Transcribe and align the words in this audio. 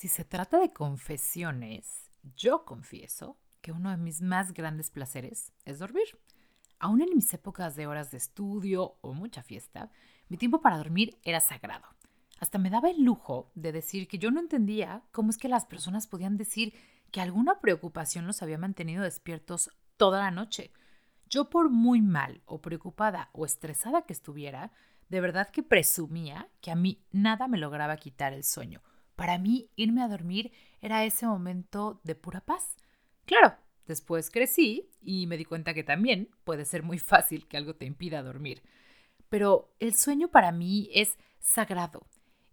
Si 0.00 0.08
se 0.08 0.24
trata 0.24 0.58
de 0.58 0.72
confesiones, 0.72 2.10
yo 2.34 2.64
confieso 2.64 3.36
que 3.60 3.70
uno 3.70 3.90
de 3.90 3.98
mis 3.98 4.22
más 4.22 4.54
grandes 4.54 4.88
placeres 4.88 5.52
es 5.66 5.78
dormir. 5.78 6.18
Aún 6.78 7.02
en 7.02 7.10
mis 7.14 7.34
épocas 7.34 7.76
de 7.76 7.86
horas 7.86 8.10
de 8.10 8.16
estudio 8.16 8.96
o 9.02 9.12
mucha 9.12 9.42
fiesta, 9.42 9.92
mi 10.30 10.38
tiempo 10.38 10.62
para 10.62 10.78
dormir 10.78 11.18
era 11.22 11.38
sagrado. 11.40 11.84
Hasta 12.38 12.56
me 12.56 12.70
daba 12.70 12.88
el 12.88 13.02
lujo 13.04 13.50
de 13.54 13.72
decir 13.72 14.08
que 14.08 14.16
yo 14.16 14.30
no 14.30 14.40
entendía 14.40 15.02
cómo 15.12 15.28
es 15.28 15.36
que 15.36 15.50
las 15.50 15.66
personas 15.66 16.06
podían 16.06 16.38
decir 16.38 16.72
que 17.10 17.20
alguna 17.20 17.60
preocupación 17.60 18.26
los 18.26 18.40
había 18.40 18.56
mantenido 18.56 19.02
despiertos 19.02 19.70
toda 19.98 20.20
la 20.20 20.30
noche. 20.30 20.72
Yo 21.28 21.50
por 21.50 21.68
muy 21.68 22.00
mal 22.00 22.40
o 22.46 22.62
preocupada 22.62 23.28
o 23.34 23.44
estresada 23.44 24.06
que 24.06 24.14
estuviera, 24.14 24.72
de 25.10 25.20
verdad 25.20 25.50
que 25.50 25.62
presumía 25.62 26.48
que 26.62 26.70
a 26.70 26.74
mí 26.74 27.04
nada 27.12 27.48
me 27.48 27.58
lograba 27.58 27.98
quitar 27.98 28.32
el 28.32 28.44
sueño. 28.44 28.80
Para 29.20 29.36
mí 29.36 29.68
irme 29.76 30.02
a 30.02 30.08
dormir 30.08 30.50
era 30.80 31.04
ese 31.04 31.26
momento 31.26 32.00
de 32.04 32.14
pura 32.14 32.40
paz. 32.40 32.78
Claro, 33.26 33.54
después 33.86 34.30
crecí 34.30 34.88
y 35.02 35.26
me 35.26 35.36
di 35.36 35.44
cuenta 35.44 35.74
que 35.74 35.84
también 35.84 36.30
puede 36.42 36.64
ser 36.64 36.82
muy 36.82 36.98
fácil 36.98 37.46
que 37.46 37.58
algo 37.58 37.74
te 37.74 37.84
impida 37.84 38.22
dormir. 38.22 38.62
Pero 39.28 39.74
el 39.78 39.94
sueño 39.94 40.28
para 40.28 40.52
mí 40.52 40.88
es 40.94 41.18
sagrado. 41.38 42.06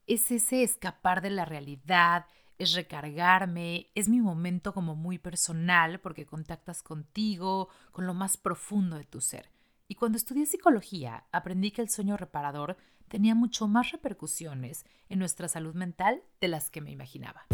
Es 0.08 0.30
ese 0.30 0.62
escapar 0.62 1.22
de 1.22 1.30
la 1.30 1.46
realidad, 1.46 2.26
es 2.58 2.74
recargarme, 2.74 3.88
es 3.96 4.10
mi 4.10 4.20
momento 4.20 4.74
como 4.74 4.94
muy 4.94 5.20
personal 5.20 6.02
porque 6.02 6.26
contactas 6.26 6.84
contigo, 6.84 7.70
con 7.94 8.06
lo 8.06 8.14
más 8.14 8.36
profundo 8.36 8.98
de 8.98 9.06
tu 9.06 9.22
ser. 9.22 9.50
Y 9.88 9.96
cuando 9.96 10.18
estudié 10.18 10.46
psicología, 10.46 11.28
aprendí 11.32 11.72
que 11.72 11.82
el 11.82 11.90
sueño 11.90 12.18
reparador 12.18 12.76
tenía 13.08 13.36
mucho 13.36 13.68
más 13.68 13.92
repercusiones 13.92 14.86
en 15.10 15.20
nuestra 15.20 15.48
salud 15.48 15.76
mental 15.76 16.22
de 16.42 16.48
las 16.48 16.70
que 16.70 16.82
me 16.82 16.92
imaginaba. 16.92 17.46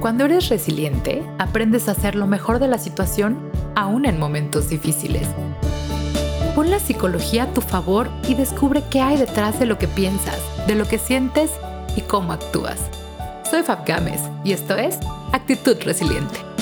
Cuando 0.00 0.26
eres 0.26 0.50
resiliente, 0.50 1.26
aprendes 1.38 1.88
a 1.88 1.92
hacer 1.92 2.14
lo 2.14 2.26
mejor 2.26 2.58
de 2.58 2.68
la 2.68 2.78
situación 2.78 3.50
aún 3.74 4.04
en 4.04 4.18
momentos 4.18 4.68
difíciles. 4.68 5.26
Pon 6.54 6.70
la 6.70 6.78
psicología 6.78 7.44
a 7.44 7.52
tu 7.54 7.62
favor 7.62 8.10
y 8.28 8.34
descubre 8.34 8.82
qué 8.90 9.00
hay 9.00 9.16
detrás 9.16 9.58
de 9.58 9.66
lo 9.66 9.78
que 9.78 9.88
piensas, 9.88 10.38
de 10.66 10.74
lo 10.74 10.86
que 10.86 10.98
sientes 10.98 11.50
y 11.96 12.02
cómo 12.02 12.32
actúas. 12.32 12.90
Soy 13.50 13.62
Fab 13.62 13.86
Gámez 13.86 14.20
y 14.44 14.52
esto 14.52 14.76
es 14.76 14.98
Actitud 15.32 15.76
Resiliente. 15.82 16.53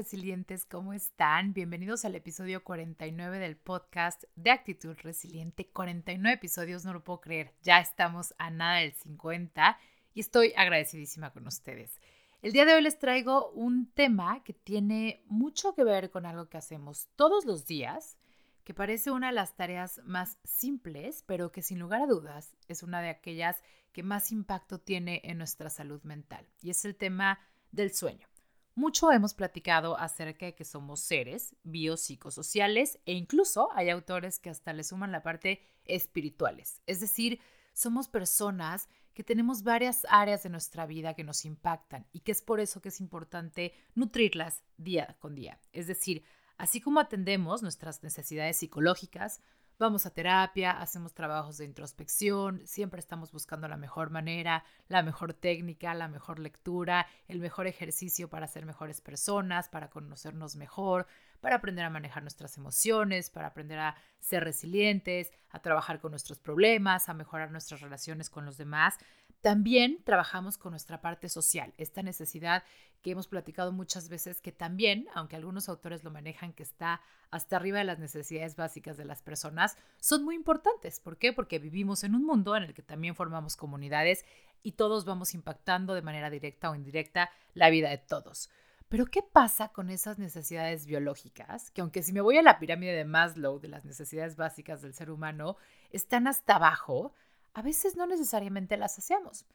Resilientes, 0.00 0.64
¿cómo 0.64 0.94
están? 0.94 1.52
Bienvenidos 1.52 2.06
al 2.06 2.14
episodio 2.14 2.64
49 2.64 3.38
del 3.38 3.58
podcast 3.58 4.24
de 4.34 4.50
Actitud 4.50 4.96
Resiliente. 5.02 5.68
49 5.68 6.36
episodios, 6.36 6.86
no 6.86 6.94
lo 6.94 7.04
puedo 7.04 7.20
creer. 7.20 7.52
Ya 7.62 7.80
estamos 7.80 8.32
a 8.38 8.48
nada 8.48 8.78
del 8.78 8.94
50 8.94 9.78
y 10.14 10.20
estoy 10.20 10.54
agradecidísima 10.56 11.34
con 11.34 11.46
ustedes. 11.46 12.00
El 12.40 12.52
día 12.52 12.64
de 12.64 12.72
hoy 12.72 12.80
les 12.80 12.98
traigo 12.98 13.50
un 13.50 13.92
tema 13.92 14.42
que 14.42 14.54
tiene 14.54 15.22
mucho 15.26 15.74
que 15.74 15.84
ver 15.84 16.10
con 16.10 16.24
algo 16.24 16.48
que 16.48 16.56
hacemos 16.56 17.10
todos 17.14 17.44
los 17.44 17.66
días, 17.66 18.16
que 18.64 18.72
parece 18.72 19.10
una 19.10 19.26
de 19.26 19.34
las 19.34 19.54
tareas 19.54 20.00
más 20.06 20.38
simples, 20.44 21.24
pero 21.26 21.52
que 21.52 21.60
sin 21.60 21.78
lugar 21.78 22.00
a 22.00 22.06
dudas 22.06 22.56
es 22.68 22.82
una 22.82 23.02
de 23.02 23.10
aquellas 23.10 23.62
que 23.92 24.02
más 24.02 24.32
impacto 24.32 24.80
tiene 24.80 25.20
en 25.24 25.36
nuestra 25.36 25.68
salud 25.68 26.02
mental, 26.04 26.48
y 26.62 26.70
es 26.70 26.86
el 26.86 26.96
tema 26.96 27.38
del 27.70 27.94
sueño. 27.94 28.29
Mucho 28.74 29.10
hemos 29.12 29.34
platicado 29.34 29.98
acerca 29.98 30.46
de 30.46 30.54
que 30.54 30.64
somos 30.64 31.00
seres 31.00 31.56
biopsicosociales 31.64 33.00
e 33.04 33.12
incluso 33.12 33.68
hay 33.72 33.90
autores 33.90 34.38
que 34.38 34.50
hasta 34.50 34.72
le 34.72 34.84
suman 34.84 35.12
la 35.12 35.22
parte 35.22 35.60
espirituales, 35.84 36.80
es 36.86 37.00
decir, 37.00 37.40
somos 37.72 38.08
personas 38.08 38.88
que 39.14 39.24
tenemos 39.24 39.62
varias 39.62 40.06
áreas 40.08 40.42
de 40.42 40.50
nuestra 40.50 40.86
vida 40.86 41.14
que 41.14 41.24
nos 41.24 41.44
impactan 41.44 42.06
y 42.12 42.20
que 42.20 42.32
es 42.32 42.42
por 42.42 42.60
eso 42.60 42.80
que 42.80 42.90
es 42.90 43.00
importante 43.00 43.74
nutrirlas 43.94 44.62
día 44.76 45.16
con 45.20 45.34
día. 45.34 45.60
Es 45.72 45.86
decir, 45.86 46.24
así 46.56 46.80
como 46.80 47.00
atendemos 47.00 47.62
nuestras 47.62 48.02
necesidades 48.02 48.56
psicológicas, 48.58 49.40
vamos 49.80 50.04
a 50.04 50.10
terapia, 50.10 50.72
hacemos 50.72 51.14
trabajos 51.14 51.56
de 51.56 51.64
introspección, 51.64 52.60
siempre 52.66 53.00
estamos 53.00 53.32
buscando 53.32 53.66
la 53.66 53.78
mejor 53.78 54.10
manera, 54.10 54.62
la 54.88 55.02
mejor 55.02 55.32
técnica, 55.32 55.94
la 55.94 56.06
mejor 56.06 56.38
lectura, 56.38 57.06
el 57.28 57.40
mejor 57.40 57.66
ejercicio 57.66 58.28
para 58.28 58.46
ser 58.46 58.66
mejores 58.66 59.00
personas, 59.00 59.70
para 59.70 59.88
conocernos 59.88 60.54
mejor, 60.54 61.06
para 61.40 61.56
aprender 61.56 61.84
a 61.84 61.90
manejar 61.90 62.22
nuestras 62.22 62.56
emociones, 62.56 63.30
para 63.30 63.48
aprender 63.48 63.78
a 63.78 63.96
ser 64.20 64.44
resilientes, 64.44 65.32
a 65.50 65.60
trabajar 65.60 66.00
con 66.00 66.12
nuestros 66.12 66.38
problemas, 66.38 67.08
a 67.08 67.14
mejorar 67.14 67.50
nuestras 67.50 67.80
relaciones 67.80 68.30
con 68.30 68.44
los 68.44 68.56
demás. 68.56 68.98
También 69.40 70.02
trabajamos 70.04 70.58
con 70.58 70.72
nuestra 70.72 71.00
parte 71.00 71.30
social, 71.30 71.72
esta 71.78 72.02
necesidad 72.02 72.62
que 73.00 73.12
hemos 73.12 73.26
platicado 73.26 73.72
muchas 73.72 74.10
veces 74.10 74.42
que 74.42 74.52
también, 74.52 75.06
aunque 75.14 75.36
algunos 75.36 75.70
autores 75.70 76.04
lo 76.04 76.10
manejan 76.10 76.52
que 76.52 76.62
está 76.62 77.00
hasta 77.30 77.56
arriba 77.56 77.78
de 77.78 77.84
las 77.84 77.98
necesidades 77.98 78.56
básicas 78.56 78.98
de 78.98 79.06
las 79.06 79.22
personas, 79.22 79.78
son 79.98 80.24
muy 80.24 80.34
importantes. 80.34 81.00
¿Por 81.00 81.16
qué? 81.16 81.32
Porque 81.32 81.58
vivimos 81.58 82.04
en 82.04 82.14
un 82.14 82.26
mundo 82.26 82.54
en 82.54 82.64
el 82.64 82.74
que 82.74 82.82
también 82.82 83.14
formamos 83.14 83.56
comunidades 83.56 84.26
y 84.62 84.72
todos 84.72 85.06
vamos 85.06 85.34
impactando 85.34 85.94
de 85.94 86.02
manera 86.02 86.28
directa 86.28 86.70
o 86.70 86.74
indirecta 86.74 87.30
la 87.54 87.70
vida 87.70 87.88
de 87.88 87.98
todos. 87.98 88.50
Pero 88.90 89.06
¿qué 89.06 89.22
pasa 89.22 89.68
con 89.68 89.88
esas 89.88 90.18
necesidades 90.18 90.84
biológicas? 90.84 91.70
Que 91.70 91.80
aunque 91.80 92.02
si 92.02 92.12
me 92.12 92.20
voy 92.20 92.38
a 92.38 92.42
la 92.42 92.58
pirámide 92.58 92.92
de 92.92 93.04
Maslow 93.04 93.60
de 93.60 93.68
las 93.68 93.84
necesidades 93.84 94.34
básicas 94.34 94.82
del 94.82 94.94
ser 94.94 95.12
humano, 95.12 95.56
están 95.90 96.26
hasta 96.26 96.56
abajo, 96.56 97.14
a 97.54 97.62
veces 97.62 97.94
no 97.94 98.08
necesariamente 98.08 98.76
las 98.76 98.98
hacemos. 98.98 99.46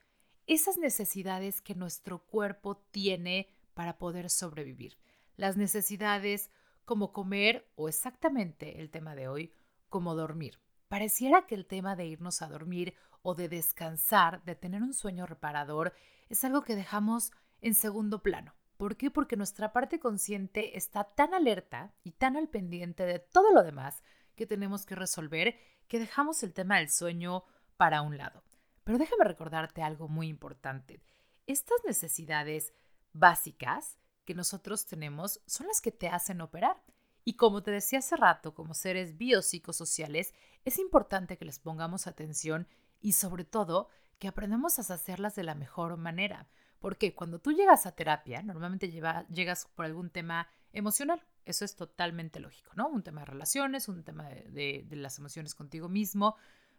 Esas 0.47 0.77
necesidades 0.77 1.61
que 1.61 1.75
nuestro 1.75 2.19
cuerpo 2.19 2.77
tiene 2.91 3.49
para 3.73 3.97
poder 3.97 4.29
sobrevivir. 4.29 4.97
Las 5.35 5.57
necesidades 5.57 6.49
como 6.85 7.11
comer 7.11 7.69
o 7.75 7.89
exactamente 7.89 8.79
el 8.79 8.89
tema 8.89 9.15
de 9.15 9.27
hoy, 9.27 9.51
como 9.89 10.15
dormir. 10.15 10.61
Pareciera 10.87 11.45
que 11.45 11.55
el 11.55 11.65
tema 11.65 11.97
de 11.97 12.05
irnos 12.05 12.41
a 12.41 12.47
dormir 12.47 12.95
o 13.21 13.35
de 13.35 13.49
descansar, 13.49 14.45
de 14.45 14.55
tener 14.55 14.81
un 14.81 14.93
sueño 14.93 15.25
reparador, 15.25 15.93
es 16.29 16.45
algo 16.45 16.61
que 16.61 16.77
dejamos 16.77 17.33
en 17.59 17.73
segundo 17.73 18.23
plano. 18.23 18.55
¿Por 18.77 18.97
qué? 18.97 19.09
Porque 19.09 19.37
nuestra 19.37 19.71
parte 19.71 19.99
consciente 19.99 20.77
está 20.77 21.03
tan 21.03 21.33
alerta 21.33 21.93
y 22.03 22.11
tan 22.11 22.35
al 22.35 22.49
pendiente 22.49 23.05
de 23.05 23.19
todo 23.19 23.51
lo 23.51 23.63
demás 23.63 24.03
que 24.35 24.45
tenemos 24.45 24.85
que 24.85 24.95
resolver 24.95 25.57
que 25.87 25.99
dejamos 25.99 26.43
el 26.43 26.53
tema 26.53 26.77
del 26.77 26.89
sueño 26.89 27.43
para 27.77 28.01
un 28.01 28.17
lado. 28.17 28.43
Pero 28.83 28.97
déjame 28.97 29.23
recordarte 29.23 29.81
algo 29.81 30.07
muy 30.07 30.27
importante. 30.27 31.01
Estas 31.47 31.77
necesidades 31.85 32.73
básicas 33.13 33.97
que 34.25 34.35
nosotros 34.35 34.85
tenemos 34.85 35.41
son 35.45 35.67
las 35.67 35.81
que 35.81 35.91
te 35.91 36.07
hacen 36.07 36.41
operar. 36.41 36.81
Y 37.23 37.37
como 37.37 37.63
te 37.63 37.71
decía 37.71 37.99
hace 37.99 38.15
rato, 38.15 38.53
como 38.53 38.73
seres 38.73 39.17
biopsicosociales, 39.17 40.33
es 40.65 40.79
importante 40.79 41.37
que 41.37 41.45
les 41.45 41.59
pongamos 41.59 42.07
atención 42.07 42.67
y 43.01 43.13
sobre 43.13 43.45
todo 43.45 43.89
que 44.19 44.27
aprendamos 44.27 44.77
a 44.77 44.93
hacerlas 44.93 45.35
de 45.35 45.43
la 45.43 45.55
mejor 45.55 45.97
manera. 45.97 46.47
Porque 46.85 47.15
cuando 47.15 47.39
tú 47.39 47.51
llegas 47.51 47.87
a 47.87 47.95
terapia, 47.95 48.43
normalmente 48.43 48.91
llegas 48.91 49.65
por 49.73 49.85
algún 49.85 50.11
tema 50.11 50.47
emocional. 50.71 51.19
Eso 51.43 51.65
es 51.65 51.75
totalmente 51.75 52.39
lógico, 52.39 52.73
¿no? 52.75 52.89
Un 52.89 53.01
tema 53.01 53.21
de 53.21 53.25
relaciones, 53.25 53.87
un 53.87 54.03
tema 54.03 54.29
de, 54.29 54.85
las 54.91 55.17
emociones 55.17 55.55
contigo 55.55 55.89
mismo. 55.89 56.35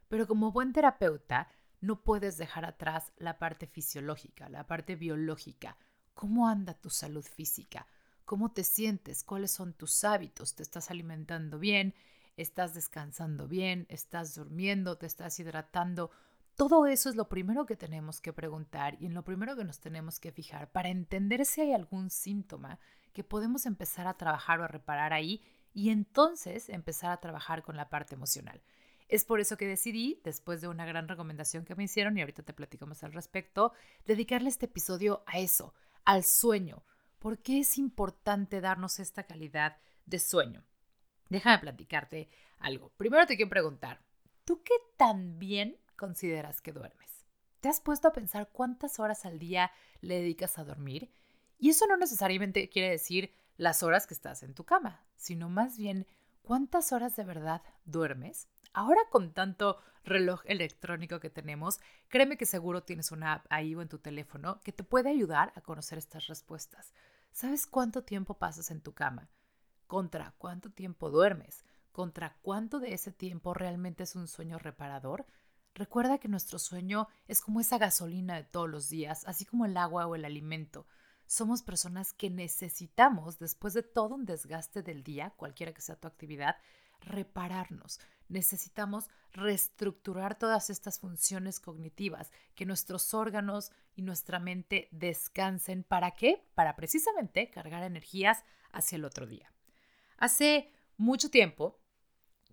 Pero 0.06 0.28
como 0.28 0.52
buen 0.52 0.72
terapeuta, 0.72 1.48
no 1.80 2.04
puedes 2.04 2.38
dejar 2.38 2.64
atrás 2.64 3.12
la 3.16 3.40
parte 3.40 3.66
fisiológica, 3.66 4.48
la 4.48 4.64
parte 4.68 4.94
biológica. 4.94 5.76
¿Cómo 6.14 6.46
anda 6.46 6.74
tu 6.74 6.88
salud 6.88 7.24
física? 7.24 7.88
¿Cómo 8.24 8.52
te 8.52 8.62
sientes? 8.62 9.24
¿Cuáles 9.24 9.50
son 9.50 9.72
tus 9.72 10.04
hábitos? 10.04 10.54
¿Te 10.54 10.62
estás 10.62 10.92
alimentando 10.92 11.58
bien? 11.58 11.96
¿Estás 12.36 12.74
descansando 12.74 13.48
bien? 13.48 13.86
¿Estás 13.88 14.36
durmiendo? 14.36 14.98
¿Te 14.98 15.06
estás 15.06 15.40
hidratando? 15.40 16.12
Todo 16.56 16.86
eso 16.86 17.10
es 17.10 17.16
lo 17.16 17.28
primero 17.28 17.66
que 17.66 17.76
tenemos 17.76 18.22
que 18.22 18.32
preguntar 18.32 18.96
y 18.98 19.04
en 19.04 19.12
lo 19.12 19.24
primero 19.24 19.54
que 19.56 19.64
nos 19.64 19.78
tenemos 19.78 20.18
que 20.18 20.32
fijar 20.32 20.72
para 20.72 20.88
entender 20.88 21.44
si 21.44 21.60
hay 21.60 21.74
algún 21.74 22.08
síntoma 22.08 22.78
que 23.12 23.22
podemos 23.22 23.66
empezar 23.66 24.06
a 24.06 24.16
trabajar 24.16 24.60
o 24.60 24.64
a 24.64 24.68
reparar 24.68 25.12
ahí 25.12 25.42
y 25.74 25.90
entonces 25.90 26.70
empezar 26.70 27.10
a 27.10 27.20
trabajar 27.20 27.62
con 27.62 27.76
la 27.76 27.90
parte 27.90 28.14
emocional. 28.14 28.62
Es 29.08 29.26
por 29.26 29.38
eso 29.38 29.58
que 29.58 29.66
decidí, 29.66 30.22
después 30.24 30.62
de 30.62 30.68
una 30.68 30.86
gran 30.86 31.08
recomendación 31.08 31.66
que 31.66 31.74
me 31.74 31.84
hicieron 31.84 32.16
y 32.16 32.22
ahorita 32.22 32.42
te 32.42 32.54
platicamos 32.54 33.04
al 33.04 33.12
respecto, 33.12 33.74
dedicarle 34.06 34.48
este 34.48 34.64
episodio 34.64 35.24
a 35.26 35.38
eso, 35.38 35.74
al 36.06 36.24
sueño. 36.24 36.84
¿Por 37.18 37.38
qué 37.38 37.60
es 37.60 37.76
importante 37.76 38.62
darnos 38.62 38.98
esta 38.98 39.24
calidad 39.24 39.76
de 40.06 40.18
sueño? 40.18 40.64
Déjame 41.28 41.58
platicarte 41.58 42.30
algo. 42.58 42.92
Primero 42.96 43.26
te 43.26 43.36
quiero 43.36 43.50
preguntar, 43.50 44.00
¿tú 44.46 44.62
qué 44.62 44.74
tan 44.96 45.38
bien 45.38 45.76
consideras 45.96 46.60
que 46.60 46.72
duermes? 46.72 47.24
¿Te 47.60 47.68
has 47.68 47.80
puesto 47.80 48.08
a 48.08 48.12
pensar 48.12 48.48
cuántas 48.52 49.00
horas 49.00 49.26
al 49.26 49.38
día 49.38 49.72
le 50.00 50.16
dedicas 50.16 50.58
a 50.58 50.64
dormir? 50.64 51.10
Y 51.58 51.70
eso 51.70 51.86
no 51.86 51.96
necesariamente 51.96 52.68
quiere 52.68 52.90
decir 52.90 53.34
las 53.56 53.82
horas 53.82 54.06
que 54.06 54.14
estás 54.14 54.42
en 54.42 54.54
tu 54.54 54.64
cama, 54.64 55.04
sino 55.16 55.48
más 55.48 55.76
bien 55.78 56.06
¿cuántas 56.42 56.92
horas 56.92 57.16
de 57.16 57.24
verdad 57.24 57.62
duermes? 57.84 58.48
Ahora 58.72 59.00
con 59.10 59.32
tanto 59.32 59.78
reloj 60.04 60.42
electrónico 60.44 61.18
que 61.18 61.30
tenemos, 61.30 61.80
créeme 62.08 62.36
que 62.36 62.46
seguro 62.46 62.82
tienes 62.82 63.10
una 63.10 63.32
app 63.32 63.46
ahí 63.48 63.74
o 63.74 63.82
en 63.82 63.88
tu 63.88 63.98
teléfono 63.98 64.60
que 64.62 64.72
te 64.72 64.84
puede 64.84 65.08
ayudar 65.10 65.52
a 65.56 65.60
conocer 65.60 65.98
estas 65.98 66.26
respuestas. 66.26 66.92
¿Sabes 67.32 67.66
cuánto 67.66 68.04
tiempo 68.04 68.38
pasas 68.38 68.70
en 68.70 68.80
tu 68.80 68.92
cama? 68.92 69.28
¿Contra 69.86 70.34
cuánto 70.38 70.70
tiempo 70.70 71.10
duermes? 71.10 71.64
¿Contra 71.92 72.36
cuánto 72.42 72.78
de 72.78 72.92
ese 72.92 73.12
tiempo 73.12 73.54
realmente 73.54 74.02
es 74.02 74.14
un 74.14 74.28
sueño 74.28 74.58
reparador? 74.58 75.26
Recuerda 75.76 76.16
que 76.16 76.28
nuestro 76.28 76.58
sueño 76.58 77.06
es 77.28 77.42
como 77.42 77.60
esa 77.60 77.76
gasolina 77.76 78.36
de 78.36 78.44
todos 78.44 78.66
los 78.66 78.88
días, 78.88 79.24
así 79.26 79.44
como 79.44 79.66
el 79.66 79.76
agua 79.76 80.06
o 80.06 80.14
el 80.14 80.24
alimento. 80.24 80.86
Somos 81.26 81.62
personas 81.62 82.14
que 82.14 82.30
necesitamos, 82.30 83.38
después 83.38 83.74
de 83.74 83.82
todo 83.82 84.14
un 84.14 84.24
desgaste 84.24 84.82
del 84.82 85.02
día, 85.02 85.34
cualquiera 85.36 85.74
que 85.74 85.82
sea 85.82 86.00
tu 86.00 86.08
actividad, 86.08 86.56
repararnos. 87.02 88.00
Necesitamos 88.30 89.10
reestructurar 89.32 90.38
todas 90.38 90.70
estas 90.70 90.98
funciones 90.98 91.60
cognitivas, 91.60 92.32
que 92.54 92.64
nuestros 92.64 93.12
órganos 93.12 93.70
y 93.94 94.00
nuestra 94.00 94.38
mente 94.38 94.88
descansen. 94.92 95.84
¿Para 95.84 96.12
qué? 96.12 96.42
Para 96.54 96.74
precisamente 96.74 97.50
cargar 97.50 97.82
energías 97.82 98.44
hacia 98.72 98.96
el 98.96 99.04
otro 99.04 99.26
día. 99.26 99.52
Hace 100.16 100.72
mucho 100.96 101.30
tiempo 101.30 101.78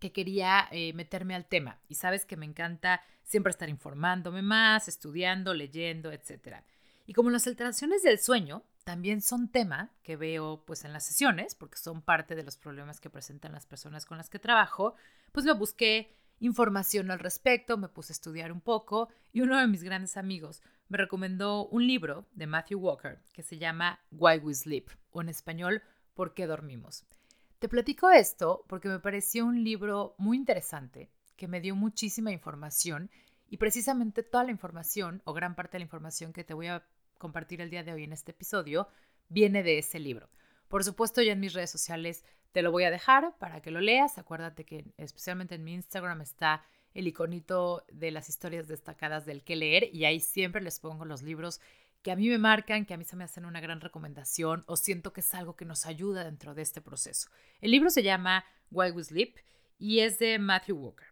que 0.04 0.12
quería 0.12 0.68
eh, 0.72 0.92
meterme 0.92 1.34
al 1.34 1.46
tema 1.46 1.80
y 1.88 1.96
sabes 1.96 2.26
que 2.26 2.36
me 2.36 2.46
encanta 2.46 3.02
siempre 3.24 3.52
estar 3.52 3.70
informándome 3.70 4.42
más, 4.42 4.90
estudiando, 4.90 5.54
leyendo, 5.54 6.12
etc. 6.12 6.58
Y 7.06 7.14
como 7.14 7.30
las 7.30 7.48
alteraciones 7.48 8.04
del 8.04 8.20
sueño 8.20 8.64
también 8.84 9.22
son 9.22 9.48
tema 9.48 9.92
que 10.04 10.18
veo 10.18 10.66
pues 10.68 10.84
en 10.84 10.92
las 10.92 11.06
sesiones, 11.06 11.56
porque 11.56 11.78
son 11.78 12.02
parte 12.02 12.36
de 12.36 12.44
los 12.44 12.58
problemas 12.58 13.00
que 13.00 13.10
presentan 13.10 13.54
las 13.54 13.66
personas 13.66 14.06
con 14.06 14.18
las 14.18 14.30
que 14.30 14.40
trabajo, 14.40 14.96
pues 15.32 15.46
me 15.46 15.54
busqué 15.54 16.14
información 16.42 17.10
al 17.10 17.20
respecto, 17.20 17.78
me 17.78 17.88
puse 17.88 18.12
a 18.12 18.16
estudiar 18.16 18.52
un 18.52 18.60
poco 18.60 19.08
y 19.32 19.40
uno 19.40 19.58
de 19.58 19.68
mis 19.68 19.84
grandes 19.84 20.18
amigos 20.18 20.62
me 20.90 20.98
recomendó 20.98 21.68
un 21.68 21.88
libro 21.88 22.28
de 22.34 22.46
Matthew 22.46 22.82
Walker 22.82 23.22
que 23.32 23.42
se 23.42 23.58
llama 23.58 24.02
Why 24.12 24.40
We 24.40 24.54
Sleep 24.54 24.90
o 25.12 25.22
en 25.22 25.30
español 25.30 25.82
¿Por 26.14 26.34
qué 26.36 26.46
dormimos? 26.46 27.06
Te 27.64 27.70
platico 27.70 28.10
esto 28.10 28.66
porque 28.68 28.90
me 28.90 29.00
pareció 29.00 29.46
un 29.46 29.64
libro 29.64 30.16
muy 30.18 30.36
interesante, 30.36 31.10
que 31.38 31.48
me 31.48 31.62
dio 31.62 31.78
muchísima 31.78 32.30
información 32.30 33.10
y 33.50 33.56
precisamente 33.56 34.22
toda 34.22 34.44
la 34.44 34.52
información 34.52 35.22
o 35.24 35.32
gran 35.32 35.56
parte 35.56 35.78
de 35.78 35.80
la 35.80 35.86
información 35.86 36.34
que 36.34 36.44
te 36.44 36.54
voy 36.54 36.68
a 36.68 36.86
compartir 37.18 37.62
el 37.62 37.70
día 37.70 37.86
de 37.86 37.94
hoy 37.94 38.04
en 38.04 38.12
este 38.12 38.32
episodio 38.32 38.90
viene 39.30 39.64
de 39.64 39.78
ese 39.78 39.98
libro. 39.98 40.28
Por 40.68 40.84
supuesto, 40.84 41.22
ya 41.22 41.32
en 41.32 41.40
mis 41.40 41.54
redes 41.54 41.72
sociales 41.72 42.26
te 42.52 42.62
lo 42.64 42.70
voy 42.70 42.84
a 42.84 42.92
dejar 42.92 43.34
para 43.38 43.62
que 43.62 43.72
lo 43.72 43.80
leas. 43.80 44.18
Acuérdate 44.18 44.66
que 44.66 44.84
especialmente 44.98 45.56
en 45.56 45.64
mi 45.64 45.74
Instagram 45.74 46.20
está 46.20 46.66
el 46.94 47.08
iconito 47.08 47.86
de 47.94 48.12
las 48.12 48.28
historias 48.28 48.68
destacadas 48.68 49.26
del 49.26 49.42
que 49.42 49.56
leer 49.56 49.88
y 49.94 50.04
ahí 50.04 50.20
siempre 50.20 50.62
les 50.62 50.82
pongo 50.82 51.06
los 51.06 51.22
libros 51.22 51.62
que 52.04 52.12
a 52.12 52.16
mí 52.16 52.28
me 52.30 52.38
marcan, 52.38 52.86
que 52.86 52.94
a 52.94 52.98
mí 52.98 53.06
se 53.06 53.16
me 53.16 53.24
hacen 53.24 53.46
una 53.46 53.62
gran 53.62 53.82
recomendación 53.82 54.64
o 54.68 54.76
siento 54.76 55.14
que 55.14 55.22
es 55.22 55.34
algo 55.34 55.56
que 55.56 55.66
nos 55.66 55.86
ayuda 55.86 56.26
dentro 56.26 56.54
de 56.54 56.62
este 56.62 56.82
proceso. 56.82 57.30
El 57.62 57.72
libro 57.72 57.90
se 57.90 58.04
llama 58.04 58.46
Why 58.72 58.92
We 58.92 59.04
Sleep 59.04 59.38
y 59.80 60.00
es 60.00 60.20
de 60.20 60.38
Matthew 60.38 60.78
Walker. 60.78 61.08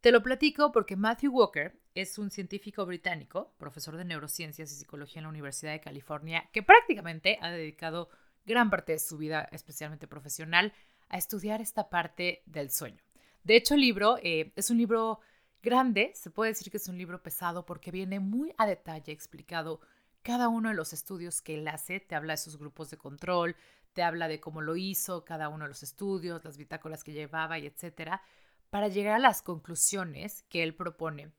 Te 0.00 0.10
lo 0.10 0.22
platico 0.22 0.72
porque 0.72 0.96
Matthew 0.96 1.32
Walker 1.32 1.78
es 1.94 2.18
un 2.18 2.30
científico 2.30 2.84
británico, 2.86 3.54
profesor 3.58 3.96
de 3.96 4.04
neurociencias 4.04 4.72
y 4.72 4.76
psicología 4.76 5.20
en 5.20 5.24
la 5.24 5.28
Universidad 5.30 5.72
de 5.72 5.80
California, 5.80 6.48
que 6.52 6.62
prácticamente 6.62 7.38
ha 7.40 7.50
dedicado 7.50 8.08
gran 8.46 8.70
parte 8.70 8.92
de 8.92 8.98
su 8.98 9.16
vida, 9.16 9.48
especialmente 9.52 10.06
profesional, 10.06 10.72
a 11.08 11.18
estudiar 11.18 11.60
esta 11.60 11.90
parte 11.90 12.42
del 12.46 12.70
sueño. 12.70 13.02
De 13.44 13.56
hecho, 13.56 13.74
el 13.74 13.80
libro 13.80 14.18
eh, 14.22 14.52
es 14.56 14.70
un 14.70 14.78
libro 14.78 15.20
grande, 15.62 16.12
se 16.14 16.30
puede 16.30 16.50
decir 16.50 16.70
que 16.70 16.78
es 16.78 16.88
un 16.88 16.98
libro 16.98 17.22
pesado 17.22 17.64
porque 17.64 17.90
viene 17.90 18.20
muy 18.20 18.52
a 18.58 18.66
detalle 18.66 19.12
explicado 19.12 19.80
cada 20.24 20.48
uno 20.48 20.70
de 20.70 20.74
los 20.74 20.92
estudios 20.92 21.42
que 21.42 21.54
él 21.54 21.68
hace, 21.68 22.00
te 22.00 22.14
habla 22.14 22.32
de 22.32 22.38
sus 22.38 22.56
grupos 22.56 22.90
de 22.90 22.96
control, 22.96 23.54
te 23.92 24.02
habla 24.02 24.26
de 24.26 24.40
cómo 24.40 24.62
lo 24.62 24.74
hizo, 24.74 25.24
cada 25.24 25.50
uno 25.50 25.66
de 25.66 25.68
los 25.68 25.82
estudios, 25.82 26.44
las 26.44 26.56
bitácoras 26.56 27.04
que 27.04 27.12
llevaba 27.12 27.58
y 27.58 27.66
etcétera, 27.66 28.22
para 28.70 28.88
llegar 28.88 29.14
a 29.14 29.18
las 29.18 29.42
conclusiones 29.42 30.42
que 30.48 30.62
él 30.62 30.74
propone 30.74 31.30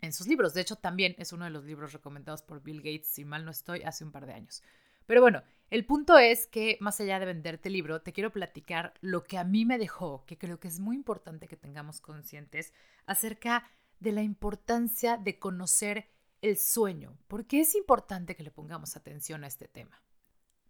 en 0.00 0.12
sus 0.12 0.28
libros. 0.28 0.54
De 0.54 0.60
hecho, 0.60 0.76
también 0.76 1.16
es 1.18 1.32
uno 1.32 1.44
de 1.44 1.50
los 1.50 1.64
libros 1.64 1.92
recomendados 1.92 2.42
por 2.42 2.62
Bill 2.62 2.78
Gates, 2.78 3.08
si 3.08 3.24
mal 3.24 3.44
no 3.44 3.50
estoy, 3.50 3.82
hace 3.82 4.04
un 4.04 4.12
par 4.12 4.26
de 4.26 4.34
años. 4.34 4.62
Pero 5.06 5.20
bueno, 5.20 5.42
el 5.68 5.84
punto 5.84 6.16
es 6.16 6.46
que 6.46 6.78
más 6.80 7.00
allá 7.00 7.18
de 7.18 7.26
venderte 7.26 7.68
el 7.68 7.72
libro, 7.72 8.00
te 8.00 8.12
quiero 8.12 8.30
platicar 8.30 8.94
lo 9.00 9.24
que 9.24 9.38
a 9.38 9.44
mí 9.44 9.64
me 9.64 9.76
dejó, 9.76 10.24
que 10.24 10.38
creo 10.38 10.60
que 10.60 10.68
es 10.68 10.78
muy 10.78 10.94
importante 10.94 11.48
que 11.48 11.56
tengamos 11.56 12.00
conscientes 12.00 12.72
acerca 13.06 13.68
de 13.98 14.12
la 14.12 14.22
importancia 14.22 15.16
de 15.16 15.40
conocer 15.40 16.08
el 16.42 16.56
sueño. 16.58 17.18
¿Por 17.28 17.46
qué 17.46 17.60
es 17.60 17.74
importante 17.74 18.36
que 18.36 18.42
le 18.42 18.50
pongamos 18.50 18.96
atención 18.96 19.44
a 19.44 19.46
este 19.46 19.68
tema? 19.68 20.02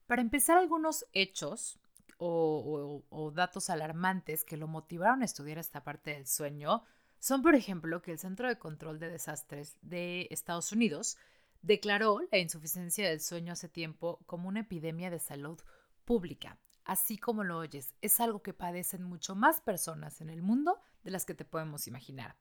Para 0.07 0.23
empezar, 0.23 0.59
algunos 0.59 1.07
hechos 1.13 1.79
o, 2.19 3.33
datos 3.35 3.71
alarmantes 3.71 4.45
que 4.45 4.57
lo 4.57 4.69
motivaron 4.69 5.23
a 5.23 5.25
estudiar 5.25 5.59
esta 5.59 5.83
parte 5.85 6.13
del 6.13 6.27
sueño 6.27 6.85
son, 7.19 7.43
por 7.43 7.55
ejemplo, 7.55 8.03
que 8.03 8.13
el 8.13 8.19
Centro 8.19 8.49
de 8.49 8.59
Control 8.59 8.99
de 8.99 9.11
Desastres 9.11 9.77
de 9.83 10.27
Estados 10.31 10.73
Unidos 10.73 11.17
declaró 11.63 12.21
la 12.31 12.39
insuficiencia 12.39 13.09
del 13.09 13.21
sueño 13.21 13.53
hace 13.53 13.69
tiempo 13.69 14.21
como 14.27 14.49
una 14.49 14.61
epidemia 14.61 15.11
de 15.11 15.19
salud 15.19 15.61
pública. 16.05 16.59
Así 16.85 17.19
como 17.19 17.45
lo 17.45 17.59
oyes, 17.59 17.95
es 18.01 18.21
algo 18.21 18.43
que 18.43 18.55
padecen 18.55 19.03
mucho 19.03 19.35
más 19.35 19.61
personas 19.61 20.21
en 20.21 20.31
el 20.31 20.43
mundo 20.43 20.81
de 21.05 21.11
las 21.11 21.25
que 21.25 21.35
te 21.35 21.45
podemos 21.45 21.87
imaginar. 21.87 22.37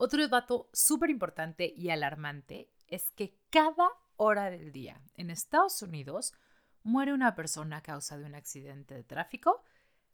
Otro 0.00 0.26
dato 0.28 0.70
súper 0.72 1.10
importante 1.10 1.74
y 1.76 1.90
alarmante 1.90 2.70
es 2.86 3.10
que 3.10 3.36
cada 3.50 3.90
hora 4.16 4.48
del 4.48 4.70
día 4.70 5.02
en 5.16 5.28
Estados 5.28 5.82
Unidos 5.82 6.34
muere 6.84 7.12
una 7.12 7.34
persona 7.34 7.78
a 7.78 7.82
causa 7.82 8.16
de 8.16 8.24
un 8.24 8.36
accidente 8.36 8.94
de 8.94 9.02
tráfico. 9.02 9.64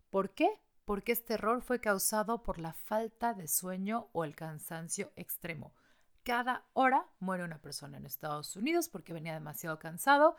¿Por 0.08 0.30
qué? 0.30 0.48
Porque 0.86 1.12
este 1.12 1.34
error 1.34 1.60
fue 1.60 1.82
causado 1.82 2.42
por 2.42 2.58
la 2.58 2.72
falta 2.72 3.34
de 3.34 3.46
sueño 3.46 4.08
o 4.12 4.24
el 4.24 4.34
cansancio 4.34 5.12
extremo. 5.16 5.74
Cada 6.22 6.64
hora 6.72 7.06
muere 7.20 7.44
una 7.44 7.60
persona 7.60 7.98
en 7.98 8.06
Estados 8.06 8.56
Unidos 8.56 8.88
porque 8.88 9.12
venía 9.12 9.34
demasiado 9.34 9.78
cansado 9.78 10.36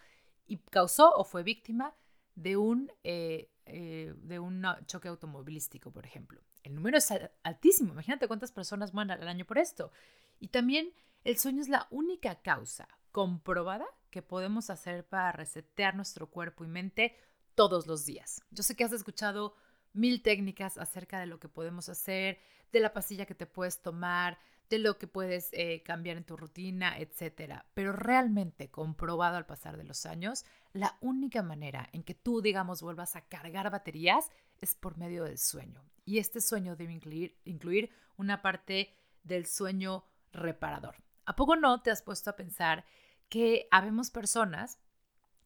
y 0.48 0.58
causó 0.58 1.14
o 1.16 1.24
fue 1.24 1.44
víctima 1.44 1.94
de 2.34 2.58
un, 2.58 2.92
eh, 3.04 3.52
eh, 3.66 4.12
de 4.18 4.40
un 4.40 4.66
choque 4.88 5.08
automovilístico, 5.08 5.92
por 5.92 6.08
ejemplo. 6.08 6.42
El 6.66 6.76
número 6.76 6.98
es 6.98 7.08
altísimo. 7.44 7.94
Imagínate 7.94 8.28
cuántas 8.28 8.52
personas 8.52 8.94
mueren 8.94 9.12
al 9.12 9.28
año 9.28 9.46
por 9.46 9.58
esto. 9.58 9.92
Y 10.40 10.48
también 10.50 10.92
el 11.24 11.38
sueño 11.38 11.62
es 11.62 11.70
la 11.70 11.88
única 11.92 12.42
causa 12.42 12.88
comprobada 13.12 13.86
que 14.10 14.22
podemos 14.22 14.70
hacer 14.70 15.08
para 15.08 15.32
resetear 15.32 15.96
nuestro 15.96 16.30
cuerpo 16.30 16.66
y 16.66 16.68
mente 16.68 17.16
todos 17.54 17.88
los 17.88 18.06
días. 18.06 18.42
Yo 18.50 18.64
sé 18.64 18.76
que 18.76 18.84
has 18.84 18.92
escuchado 18.92 19.56
mil 19.94 20.22
técnicas 20.22 20.78
acerca 20.78 21.20
de 21.20 21.28
lo 21.28 21.40
que 21.40 21.48
podemos 21.48 21.88
hacer, 21.88 22.40
de 22.72 22.80
la 22.80 22.94
pastilla 22.94 23.26
que 23.26 23.36
te 23.36 23.46
puedes 23.46 23.82
tomar, 23.82 24.38
de 24.70 24.80
lo 24.80 24.98
que 24.98 25.08
puedes 25.08 25.50
eh, 25.54 25.84
cambiar 25.84 26.18
en 26.18 26.24
tu 26.24 26.36
rutina, 26.36 26.98
etc. 26.98 27.62
Pero 27.74 27.94
realmente 27.94 28.70
comprobado 28.72 29.38
al 29.38 29.46
pasar 29.46 29.78
de 29.78 29.84
los 29.84 30.06
años, 30.06 30.44
la 30.74 30.98
única 31.02 31.44
manera 31.44 31.88
en 31.94 32.04
que 32.04 32.16
tú, 32.16 32.42
digamos, 32.42 32.82
vuelvas 32.82 33.16
a 33.16 33.22
cargar 33.22 33.70
baterías 33.70 34.32
es 34.66 34.76
por 34.76 34.98
medio 34.98 35.24
del 35.24 35.38
sueño 35.38 35.84
y 36.06 36.18
este 36.18 36.42
sueño 36.42 36.76
debe 36.76 36.94
incluir, 36.94 37.38
incluir 37.46 37.90
una 38.18 38.42
parte 38.42 38.96
del 39.24 39.46
sueño 39.46 40.06
reparador. 40.32 40.96
¿A 41.26 41.36
poco 41.36 41.56
no 41.56 41.82
te 41.82 41.92
has 41.92 42.02
puesto 42.02 42.30
a 42.30 42.36
pensar 42.36 42.86
que 43.30 43.68
habemos 43.72 44.12
personas 44.12 44.80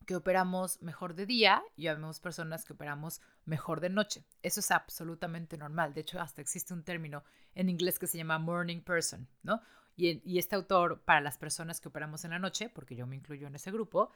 que 0.05 0.15
operamos 0.15 0.81
mejor 0.81 1.13
de 1.13 1.25
día 1.25 1.61
y 1.75 1.87
habemos 1.87 2.19
personas 2.19 2.65
que 2.65 2.73
operamos 2.73 3.21
mejor 3.45 3.79
de 3.79 3.89
noche? 3.89 4.25
Eso 4.41 4.59
es 4.59 4.71
absolutamente 4.71 5.57
normal. 5.57 5.93
De 5.93 6.01
hecho, 6.01 6.19
hasta 6.19 6.41
existe 6.41 6.73
un 6.73 6.83
término 6.83 7.23
en 7.55 7.69
inglés 7.69 7.99
que 7.99 8.07
se 8.07 8.17
llama 8.17 8.39
morning 8.39 8.81
person, 8.81 9.27
¿no? 9.43 9.61
Y, 9.95 10.21
y 10.29 10.39
este 10.39 10.55
autor, 10.55 11.01
para 11.03 11.19
las 11.19 11.37
personas 11.37 11.81
que 11.81 11.89
operamos 11.89 12.23
en 12.23 12.31
la 12.31 12.39
noche, 12.39 12.69
porque 12.69 12.95
yo 12.95 13.05
me 13.05 13.17
incluyo 13.17 13.47
en 13.47 13.55
ese 13.55 13.71
grupo, 13.71 14.11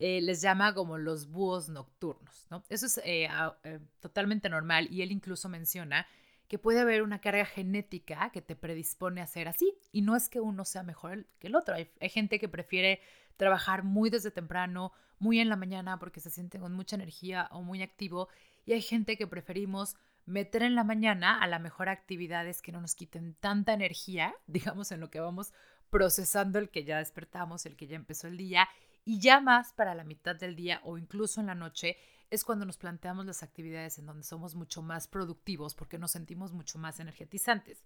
eh, 0.00 0.20
les 0.20 0.40
llama 0.40 0.74
como 0.74 0.96
los 0.96 1.28
búhos 1.28 1.68
nocturnos, 1.68 2.46
¿no? 2.50 2.62
Eso 2.68 2.86
es 2.86 2.98
eh, 2.98 3.28
eh, 3.64 3.80
totalmente 3.98 4.48
normal 4.48 4.86
y 4.92 5.02
él 5.02 5.10
incluso 5.10 5.48
menciona 5.48 6.06
que 6.46 6.56
puede 6.56 6.80
haber 6.80 7.02
una 7.02 7.20
carga 7.20 7.44
genética 7.44 8.30
que 8.30 8.40
te 8.40 8.54
predispone 8.54 9.20
a 9.20 9.26
ser 9.26 9.48
así 9.48 9.74
y 9.90 10.02
no 10.02 10.14
es 10.14 10.28
que 10.28 10.40
uno 10.40 10.64
sea 10.64 10.84
mejor 10.84 11.26
que 11.40 11.48
el 11.48 11.56
otro. 11.56 11.74
Hay, 11.74 11.88
gente 12.08 12.38
que 12.38 12.48
prefiere 12.48 13.00
trabajar 13.36 13.82
muy 13.82 14.08
desde 14.08 14.30
temprano, 14.30 14.92
muy 15.18 15.40
en 15.40 15.48
la 15.48 15.56
mañana 15.56 15.98
porque 15.98 16.20
se 16.20 16.30
siente 16.30 16.60
con 16.60 16.74
mucha 16.74 16.94
energía 16.94 17.48
o 17.50 17.62
muy 17.62 17.82
activo 17.82 18.28
y 18.66 18.74
hay 18.74 18.82
gente 18.82 19.18
que 19.18 19.26
preferimos 19.26 19.96
meter 20.26 20.62
en 20.62 20.76
la 20.76 20.84
mañana 20.84 21.42
a 21.42 21.46
la 21.48 21.58
mejor 21.58 21.88
actividades 21.88 22.62
que 22.62 22.70
no 22.70 22.80
nos 22.80 22.94
quiten 22.94 23.34
tanta 23.34 23.72
energía, 23.72 24.32
digamos, 24.46 24.92
en 24.92 25.00
lo 25.00 25.10
que 25.10 25.18
vamos 25.18 25.52
procesando 25.90 26.60
el 26.60 26.68
que 26.68 26.84
ya 26.84 26.98
despertamos, 26.98 27.66
el 27.66 27.74
que 27.74 27.88
ya 27.88 27.96
empezó 27.96 28.28
el 28.28 28.36
día 28.36 28.68
y 29.08 29.20
ya 29.20 29.40
más 29.40 29.72
para 29.72 29.94
la 29.94 30.04
mitad 30.04 30.36
del 30.36 30.54
día 30.54 30.82
o 30.84 30.98
incluso 30.98 31.40
en 31.40 31.46
la 31.46 31.54
noche 31.54 31.96
es 32.28 32.44
cuando 32.44 32.66
nos 32.66 32.76
planteamos 32.76 33.24
las 33.24 33.42
actividades 33.42 33.98
en 33.98 34.04
donde 34.04 34.22
somos 34.22 34.54
mucho 34.54 34.82
más 34.82 35.08
productivos 35.08 35.74
porque 35.74 35.96
nos 35.96 36.10
sentimos 36.10 36.52
mucho 36.52 36.78
más 36.78 37.00
energetizantes. 37.00 37.82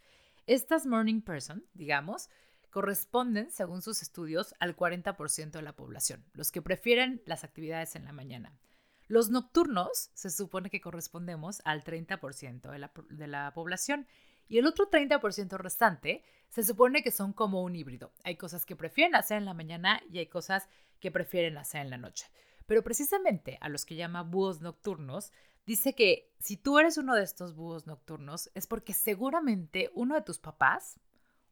Estas 0.49 0.85
morning 0.85 1.21
person, 1.21 1.65
digamos, 1.75 2.29
corresponden, 2.71 3.53
según 3.53 3.83
sus 3.83 4.03
estudios, 4.03 4.57
al 4.59 4.75
40% 4.75 5.53
de 5.53 5.63
la 5.63 5.77
población, 5.77 6.25
los 6.33 6.51
que 6.51 6.61
prefieren 6.61 7.23
las 7.25 7.45
actividades 7.45 7.95
en 7.95 8.05
la 8.05 8.13
mañana. 8.13 8.59
Los 9.07 9.31
nocturnos 9.31 10.11
se 10.15 10.29
supone 10.29 10.71
que 10.71 10.81
correspondemos 10.81 11.63
al 11.65 11.85
30% 11.85 12.69
de 12.69 12.79
la, 12.81 12.91
de 13.11 13.27
la 13.29 13.55
población 13.55 14.09
y 14.49 14.59
el 14.59 14.67
otro 14.67 14.91
30% 14.91 15.57
restante 15.57 16.23
se 16.49 16.63
supone 16.63 17.03
que 17.03 17.11
son 17.11 17.33
como 17.33 17.63
un 17.63 17.75
híbrido. 17.75 18.13
Hay 18.25 18.37
cosas 18.37 18.67
que 18.67 18.77
prefieren 18.77 19.15
hacer 19.15 19.39
en 19.39 19.47
la 19.47 19.55
mañana 19.55 20.03
y 20.11 20.19
hay 20.19 20.27
cosas 20.27 20.69
que 21.01 21.11
prefieren 21.11 21.57
hacer 21.57 21.81
en 21.81 21.91
la 21.91 21.97
noche. 21.97 22.27
Pero 22.67 22.83
precisamente 22.83 23.59
a 23.61 23.69
los 23.69 23.85
que 23.85 23.97
llama 23.97 24.23
búhos 24.23 24.61
nocturnos, 24.61 25.33
dice 25.67 25.95
que 25.95 26.31
si 26.39 26.57
tú 26.57 26.79
eres 26.79 26.99
uno 26.99 27.15
de 27.15 27.23
estos 27.23 27.55
búhos 27.55 27.87
nocturnos 27.87 28.51
es 28.55 28.67
porque 28.67 28.93
seguramente 28.93 29.91
uno 29.95 30.15
de 30.15 30.23
tus 30.23 30.39
papás, 30.39 31.01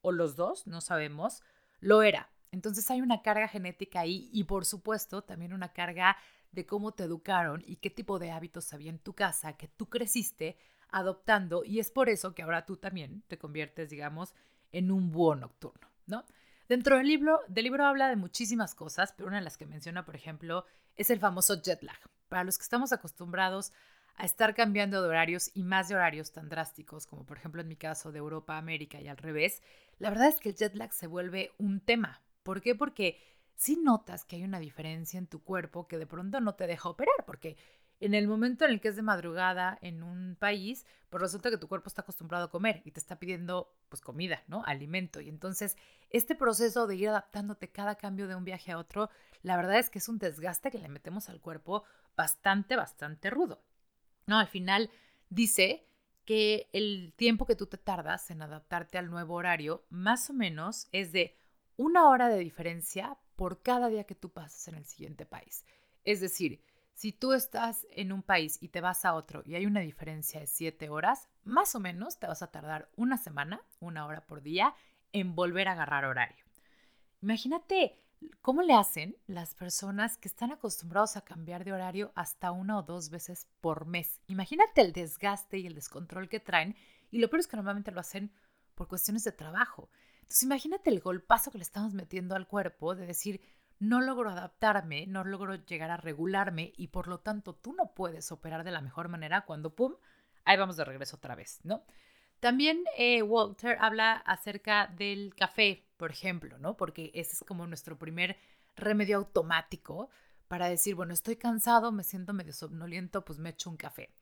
o 0.03 0.13
los 0.13 0.37
dos, 0.37 0.67
no 0.67 0.81
sabemos, 0.81 1.43
lo 1.81 2.03
era. 2.03 2.31
Entonces 2.53 2.91
hay 2.91 3.01
una 3.01 3.23
carga 3.23 3.49
genética 3.49 4.01
ahí 4.01 4.29
y 4.33 4.45
por 4.45 4.65
supuesto 4.65 5.23
también 5.23 5.53
una 5.53 5.73
carga 5.73 6.17
de 6.53 6.67
cómo 6.67 6.93
te 6.93 7.05
educaron 7.05 7.63
y 7.67 7.77
qué 7.77 7.91
tipo 7.91 8.19
de 8.19 8.33
hábitos 8.33 8.73
había 8.73 8.91
en 8.91 8.99
tu 8.99 9.15
casa 9.15 9.57
que 9.57 9.69
tú 9.69 9.89
creciste 9.89 10.59
adoptando 10.93 11.65
y 11.65 11.81
es 11.81 11.91
por 11.91 12.09
eso 12.09 12.35
que 12.35 12.43
ahora 12.43 12.67
tú 12.67 12.77
también 12.77 13.23
te 13.29 13.39
conviertes, 13.39 13.91
digamos, 13.91 14.35
en 14.73 14.91
un 14.91 15.11
búho 15.11 15.35
nocturno, 15.35 15.89
¿no? 16.07 16.25
Dentro 16.69 16.97
del 16.97 17.09
libro, 17.09 17.41
del 17.49 17.65
libro 17.65 17.85
habla 17.85 18.09
de 18.09 18.17
muchísimas 18.17 18.75
cosas, 18.75 19.13
pero 19.17 19.29
una 19.29 19.39
de 19.39 19.45
las 19.45 19.57
que 19.57 19.67
menciona, 19.67 20.05
por 20.05 20.15
ejemplo, 20.15 20.65
es 20.97 21.11
el 21.11 21.19
famoso 21.19 21.61
jet 21.61 21.83
lag. 21.83 21.99
Para 22.29 22.45
los 22.45 22.59
que 22.59 22.63
estamos 22.63 22.93
acostumbrados 22.93 23.73
a 24.15 24.25
estar 24.25 24.55
cambiando 24.55 25.03
de 25.03 25.09
horarios 25.09 25.51
y 25.55 25.65
más 25.65 25.89
de 25.89 25.97
horarios 25.97 26.31
tan 26.31 26.49
drásticos, 26.49 27.07
como 27.07 27.25
por 27.25 27.39
ejemplo 27.39 27.61
en 27.61 27.69
mi 27.69 27.77
caso 27.77 28.13
de 28.13 28.19
Europa 28.19 28.55
a 28.55 28.59
América 28.59 29.01
y 29.01 29.09
al 29.09 29.17
revés, 29.17 29.63
la 29.99 30.11
verdad 30.11 30.29
es 30.29 30.39
que 30.39 30.51
el 30.51 30.55
jet 30.55 30.77
lag 30.77 30.93
se 30.93 31.07
vuelve 31.07 31.53
un 31.59 31.81
tema. 31.81 32.23
¿Por 32.43 32.61
qué? 32.61 32.75
Porque 32.75 33.19
si 33.57 33.77
notas 33.77 34.25
que 34.25 34.37
hay 34.37 34.45
una 34.45 34.61
diferencia 34.61 35.19
en 35.19 35.27
tu 35.27 35.43
cuerpo 35.43 35.89
que 35.89 35.99
de 35.99 36.07
pronto 36.07 36.41
no 36.41 36.55
te 36.55 36.67
deja 36.67 36.89
operar, 36.89 37.25
porque 37.27 37.57
en 38.01 38.15
el 38.15 38.27
momento 38.27 38.65
en 38.65 38.73
el 38.73 38.81
que 38.81 38.89
es 38.89 38.97
de 38.97 39.03
madrugada 39.03 39.79
en 39.83 40.03
un 40.03 40.37
país, 40.39 40.87
pues 41.11 41.21
resulta 41.21 41.51
que 41.51 41.59
tu 41.59 41.69
cuerpo 41.69 41.89
está 41.89 42.03
acostumbrado 42.03 42.47
a 42.47 42.51
comer 42.51 42.81
y 42.85 42.93
te 42.93 43.01
está 43.01 43.19
pidiendo 43.19 43.77
pues 43.89 44.01
comida, 44.01 44.43
¿no? 44.49 44.65
Alimento. 44.65 45.21
Y 45.21 45.29
entonces 45.29 45.77
este 46.09 46.35
proceso 46.35 46.87
de 46.87 46.97
ir 46.97 47.09
adaptándote 47.09 47.71
cada 47.71 47.97
cambio 47.97 48.27
de 48.27 48.35
un 48.35 48.45
viaje 48.45 48.73
a 48.73 48.79
otro, 48.79 49.11
la 49.43 49.57
verdad 49.57 49.79
es 49.79 49.91
que 49.91 49.99
es 49.99 50.09
un 50.09 50.19
desgaste 50.19 50.71
que 50.71 50.79
le 50.79 50.89
metemos 50.89 51.29
al 51.29 51.41
cuerpo 51.41 51.85
bastante, 52.17 52.75
bastante 52.75 53.29
rudo. 53.29 53.63
¿No? 54.27 54.39
Al 54.39 54.49
final 54.49 54.91
dice 55.29 55.87
que 56.25 56.71
el 56.73 57.13
tiempo 57.17 57.45
que 57.45 57.57
tú 57.57 57.67
te 57.67 57.77
tardas 57.77 58.31
en 58.31 58.41
adaptarte 58.41 58.97
al 58.97 59.11
nuevo 59.11 59.35
horario, 59.35 59.85
más 59.91 60.31
o 60.31 60.33
menos 60.33 60.89
es 60.93 61.13
de 61.13 61.37
una 61.77 62.09
hora 62.09 62.29
de 62.29 62.39
diferencia 62.39 63.19
por 63.37 63.63
cada 63.63 63.89
día 63.89 64.05
que 64.05 64.15
tú 64.15 64.31
pasas 64.31 64.69
en 64.69 64.77
el 64.77 64.85
siguiente 64.85 65.27
país. 65.27 65.65
Es 66.05 66.21
decir, 66.21 66.63
si 67.01 67.13
tú 67.13 67.33
estás 67.33 67.87
en 67.93 68.13
un 68.13 68.23
país 68.23 68.59
y 68.61 68.69
te 68.69 68.83
vas 68.83 69.07
a 69.07 69.15
otro 69.15 69.43
y 69.47 69.55
hay 69.55 69.65
una 69.65 69.81
diferencia 69.81 70.39
de 70.39 70.47
siete 70.47 70.91
horas, 70.91 71.31
más 71.45 71.75
o 71.75 71.81
menos 71.81 72.19
te 72.19 72.27
vas 72.27 72.43
a 72.43 72.51
tardar 72.51 72.91
una 72.95 73.17
semana, 73.17 73.63
una 73.79 74.05
hora 74.05 74.27
por 74.27 74.43
día, 74.43 74.75
en 75.15 75.35
volver 75.35 75.69
a 75.69 75.73
agarrar 75.73 76.05
horario. 76.05 76.45
Imagínate 77.23 77.99
cómo 78.43 78.61
le 78.61 78.75
hacen 78.75 79.17
las 79.27 79.55
personas 79.55 80.19
que 80.19 80.29
están 80.29 80.53
acostumbrados 80.53 81.17
a 81.17 81.23
cambiar 81.23 81.65
de 81.65 81.73
horario 81.73 82.13
hasta 82.17 82.53
una 82.53 82.79
o 82.79 82.83
dos 82.83 83.09
veces 83.09 83.49
por 83.63 83.87
mes. 83.87 84.21
Imagínate 84.27 84.83
el 84.83 84.93
desgaste 84.93 85.57
y 85.57 85.67
el 85.67 85.75
descontrol 85.75 86.29
que 86.29 86.39
traen 86.39 86.77
y 87.11 87.21
lo 87.21 87.31
peor 87.31 87.41
es 87.41 87.47
que 87.47 87.57
normalmente 87.57 87.93
lo 87.93 88.01
hacen 88.01 88.31
por 88.75 88.89
cuestiones 88.89 89.25
de 89.25 89.33
trabajo. 89.33 89.89
Entonces 90.17 90.43
imagínate 90.43 90.91
el 90.91 91.01
golpazo 91.01 91.51
que 91.51 91.57
le 91.57 91.65
estamos 91.65 91.95
metiendo 91.95 92.37
al 92.37 92.47
cuerpo 92.47 92.95
de 92.95 93.07
decir, 93.07 93.41
no 93.81 94.01
logro 94.03 94.31
adaptarme, 94.31 95.07
no 95.07 95.25
logro 95.25 95.57
llegar 95.57 95.91
a 95.91 95.97
regularme 95.97 96.73
y 96.77 96.89
por 96.89 97.09
lo 97.09 97.19
tanto 97.19 97.55
tú 97.55 97.73
no 97.73 97.95
puedes 97.95 98.31
operar 98.31 98.63
de 98.63 98.71
la 98.71 98.83
mejor 98.83 99.09
manera 99.09 99.47
cuando, 99.47 99.75
¡pum!, 99.75 99.95
ahí 100.45 100.57
vamos 100.57 100.77
de 100.77 100.85
regreso 100.85 101.17
otra 101.17 101.35
vez, 101.35 101.61
¿no? 101.65 101.83
También 102.41 102.85
eh, 102.97 103.23
Walter 103.23 103.77
habla 103.81 104.13
acerca 104.13 104.87
del 104.87 105.35
café, 105.35 105.87
por 105.97 106.11
ejemplo, 106.11 106.59
¿no? 106.59 106.77
Porque 106.77 107.11
ese 107.15 107.33
es 107.33 107.45
como 107.47 107.67
nuestro 107.67 107.99
primer 107.99 108.37
remedio 108.77 109.17
automático 109.17 110.11
para 110.47 110.69
decir, 110.69 110.95
bueno, 110.95 111.13
estoy 111.15 111.37
cansado, 111.37 111.91
me 111.91 112.05
siento 112.05 112.33
medio 112.33 112.53
somnoliento, 112.53 113.25
pues 113.25 113.39
me 113.39 113.51
echo 113.51 113.71
un 113.71 113.77
café. 113.77 114.15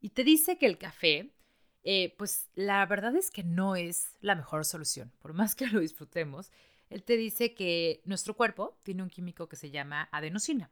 Y 0.00 0.10
te 0.10 0.22
dice 0.22 0.58
que 0.58 0.66
el 0.66 0.78
café, 0.78 1.34
eh, 1.82 2.14
pues 2.18 2.48
la 2.54 2.84
verdad 2.86 3.16
es 3.16 3.30
que 3.30 3.42
no 3.42 3.74
es 3.74 4.16
la 4.20 4.34
mejor 4.34 4.64
solución, 4.64 5.12
por 5.18 5.32
más 5.32 5.54
que 5.54 5.66
lo 5.66 5.80
disfrutemos 5.80 6.50
él 6.90 7.02
te 7.02 7.16
dice 7.16 7.54
que 7.54 8.02
nuestro 8.04 8.34
cuerpo 8.34 8.78
tiene 8.82 9.02
un 9.02 9.10
químico 9.10 9.48
que 9.48 9.56
se 9.56 9.70
llama 9.70 10.08
adenosina. 10.12 10.70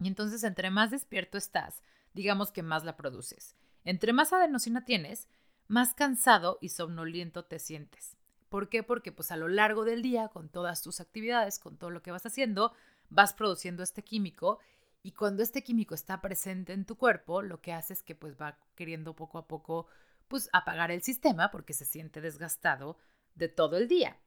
Y 0.00 0.08
entonces, 0.08 0.44
entre 0.44 0.70
más 0.70 0.90
despierto 0.90 1.38
estás, 1.38 1.82
digamos 2.12 2.50
que 2.52 2.62
más 2.62 2.84
la 2.84 2.96
produces. 2.96 3.56
Entre 3.84 4.12
más 4.12 4.32
adenosina 4.32 4.84
tienes, 4.84 5.28
más 5.68 5.94
cansado 5.94 6.58
y 6.60 6.70
somnoliento 6.70 7.44
te 7.44 7.58
sientes. 7.58 8.16
¿Por 8.48 8.68
qué? 8.68 8.82
Porque 8.82 9.12
pues 9.12 9.30
a 9.30 9.36
lo 9.36 9.48
largo 9.48 9.84
del 9.84 10.02
día, 10.02 10.28
con 10.28 10.48
todas 10.48 10.82
tus 10.82 11.00
actividades, 11.00 11.58
con 11.58 11.76
todo 11.76 11.90
lo 11.90 12.02
que 12.02 12.10
vas 12.10 12.26
haciendo, 12.26 12.72
vas 13.10 13.32
produciendo 13.32 13.82
este 13.82 14.02
químico 14.02 14.58
y 15.02 15.12
cuando 15.12 15.42
este 15.42 15.62
químico 15.62 15.94
está 15.94 16.20
presente 16.20 16.72
en 16.72 16.84
tu 16.84 16.96
cuerpo, 16.96 17.42
lo 17.42 17.60
que 17.60 17.72
hace 17.72 17.92
es 17.92 18.02
que 18.02 18.14
pues 18.14 18.36
va 18.36 18.58
queriendo 18.74 19.14
poco 19.14 19.38
a 19.38 19.46
poco 19.46 19.86
pues 20.28 20.48
apagar 20.52 20.90
el 20.90 21.02
sistema 21.02 21.50
porque 21.50 21.74
se 21.74 21.84
siente 21.84 22.20
desgastado 22.20 22.98
de 23.34 23.48
todo 23.48 23.76
el 23.76 23.86
día. 23.86 24.18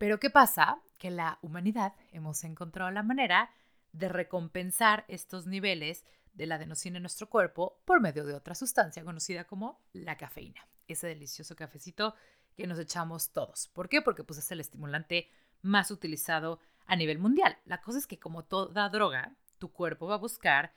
Pero 0.00 0.18
¿qué 0.18 0.30
pasa? 0.30 0.80
Que 0.98 1.10
la 1.10 1.38
humanidad 1.42 1.92
hemos 2.10 2.42
encontrado 2.44 2.90
la 2.90 3.02
manera 3.02 3.50
de 3.92 4.08
recompensar 4.08 5.04
estos 5.08 5.46
niveles 5.46 6.06
de 6.32 6.46
la 6.46 6.54
adenosina 6.54 6.96
en 6.96 7.02
nuestro 7.02 7.28
cuerpo 7.28 7.82
por 7.84 8.00
medio 8.00 8.24
de 8.24 8.32
otra 8.32 8.54
sustancia 8.54 9.04
conocida 9.04 9.44
como 9.44 9.78
la 9.92 10.16
cafeína. 10.16 10.66
Ese 10.88 11.06
delicioso 11.06 11.54
cafecito 11.54 12.14
que 12.56 12.66
nos 12.66 12.78
echamos 12.78 13.30
todos. 13.30 13.68
¿Por 13.74 13.90
qué? 13.90 14.00
Porque 14.00 14.24
pues, 14.24 14.38
es 14.38 14.50
el 14.50 14.60
estimulante 14.60 15.28
más 15.60 15.90
utilizado 15.90 16.60
a 16.86 16.96
nivel 16.96 17.18
mundial. 17.18 17.58
La 17.66 17.82
cosa 17.82 17.98
es 17.98 18.06
que 18.06 18.18
como 18.18 18.46
toda 18.46 18.88
droga, 18.88 19.36
tu 19.58 19.70
cuerpo 19.70 20.06
va 20.06 20.14
a 20.14 20.18
buscar 20.18 20.72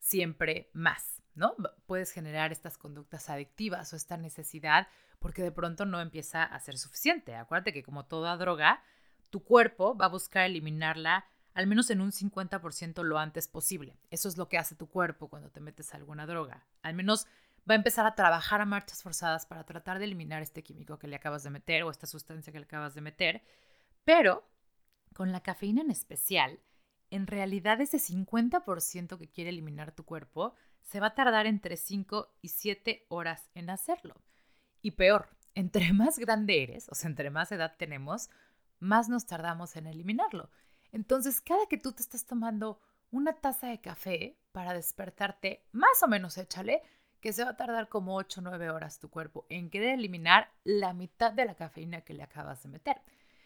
siempre 0.00 0.68
más, 0.72 1.21
¿no? 1.34 1.54
Puedes 1.86 2.12
generar 2.12 2.52
estas 2.52 2.78
conductas 2.78 3.30
adictivas 3.30 3.92
o 3.92 3.96
esta 3.96 4.16
necesidad 4.16 4.88
porque 5.18 5.42
de 5.42 5.52
pronto 5.52 5.86
no 5.86 6.00
empieza 6.00 6.42
a 6.42 6.58
ser 6.60 6.78
suficiente. 6.78 7.36
Acuérdate 7.36 7.72
que 7.72 7.82
como 7.82 8.04
toda 8.06 8.36
droga, 8.36 8.82
tu 9.30 9.42
cuerpo 9.42 9.96
va 9.96 10.06
a 10.06 10.10
buscar 10.10 10.44
eliminarla 10.44 11.24
al 11.54 11.66
menos 11.66 11.90
en 11.90 12.00
un 12.00 12.12
50% 12.12 13.02
lo 13.02 13.18
antes 13.18 13.46
posible. 13.48 13.98
Eso 14.10 14.28
es 14.28 14.36
lo 14.36 14.48
que 14.48 14.58
hace 14.58 14.74
tu 14.74 14.88
cuerpo 14.88 15.28
cuando 15.28 15.50
te 15.50 15.60
metes 15.60 15.92
a 15.92 15.98
alguna 15.98 16.26
droga. 16.26 16.66
Al 16.82 16.94
menos 16.94 17.26
va 17.68 17.74
a 17.74 17.76
empezar 17.76 18.06
a 18.06 18.14
trabajar 18.14 18.60
a 18.60 18.66
marchas 18.66 19.02
forzadas 19.02 19.46
para 19.46 19.64
tratar 19.64 19.98
de 19.98 20.06
eliminar 20.06 20.42
este 20.42 20.62
químico 20.62 20.98
que 20.98 21.08
le 21.08 21.16
acabas 21.16 21.42
de 21.42 21.50
meter 21.50 21.82
o 21.82 21.90
esta 21.90 22.06
sustancia 22.06 22.52
que 22.52 22.58
le 22.58 22.64
acabas 22.64 22.94
de 22.94 23.02
meter. 23.02 23.42
Pero 24.04 24.48
con 25.14 25.30
la 25.30 25.42
cafeína 25.42 25.82
en 25.82 25.90
especial, 25.90 26.60
en 27.10 27.26
realidad 27.26 27.80
ese 27.80 27.98
50% 27.98 29.18
que 29.18 29.28
quiere 29.28 29.50
eliminar 29.50 29.92
tu 29.92 30.04
cuerpo 30.04 30.54
se 30.82 31.00
va 31.00 31.08
a 31.08 31.14
tardar 31.14 31.46
entre 31.46 31.76
5 31.76 32.28
y 32.42 32.48
7 32.48 33.06
horas 33.08 33.50
en 33.54 33.70
hacerlo. 33.70 34.16
Y 34.80 34.92
peor, 34.92 35.28
entre 35.54 35.92
más 35.92 36.18
grande 36.18 36.62
eres, 36.62 36.88
o 36.88 36.94
sea, 36.94 37.08
entre 37.08 37.30
más 37.30 37.52
edad 37.52 37.76
tenemos, 37.76 38.30
más 38.80 39.08
nos 39.08 39.26
tardamos 39.26 39.76
en 39.76 39.86
eliminarlo. 39.86 40.50
Entonces, 40.90 41.40
cada 41.40 41.66
que 41.66 41.78
tú 41.78 41.92
te 41.92 42.02
estás 42.02 42.26
tomando 42.26 42.80
una 43.10 43.34
taza 43.34 43.68
de 43.68 43.80
café 43.80 44.36
para 44.52 44.74
despertarte, 44.74 45.64
más 45.72 46.02
o 46.02 46.08
menos 46.08 46.36
échale, 46.38 46.82
que 47.20 47.32
se 47.32 47.44
va 47.44 47.50
a 47.50 47.56
tardar 47.56 47.88
como 47.88 48.16
8 48.16 48.40
o 48.40 48.42
9 48.42 48.70
horas 48.70 48.98
tu 48.98 49.08
cuerpo 49.08 49.46
en 49.48 49.70
querer 49.70 49.94
eliminar 49.94 50.50
la 50.64 50.92
mitad 50.92 51.32
de 51.32 51.44
la 51.44 51.54
cafeína 51.54 52.00
que 52.00 52.14
le 52.14 52.24
acabas 52.24 52.62
de 52.62 52.68
meter. 52.68 53.00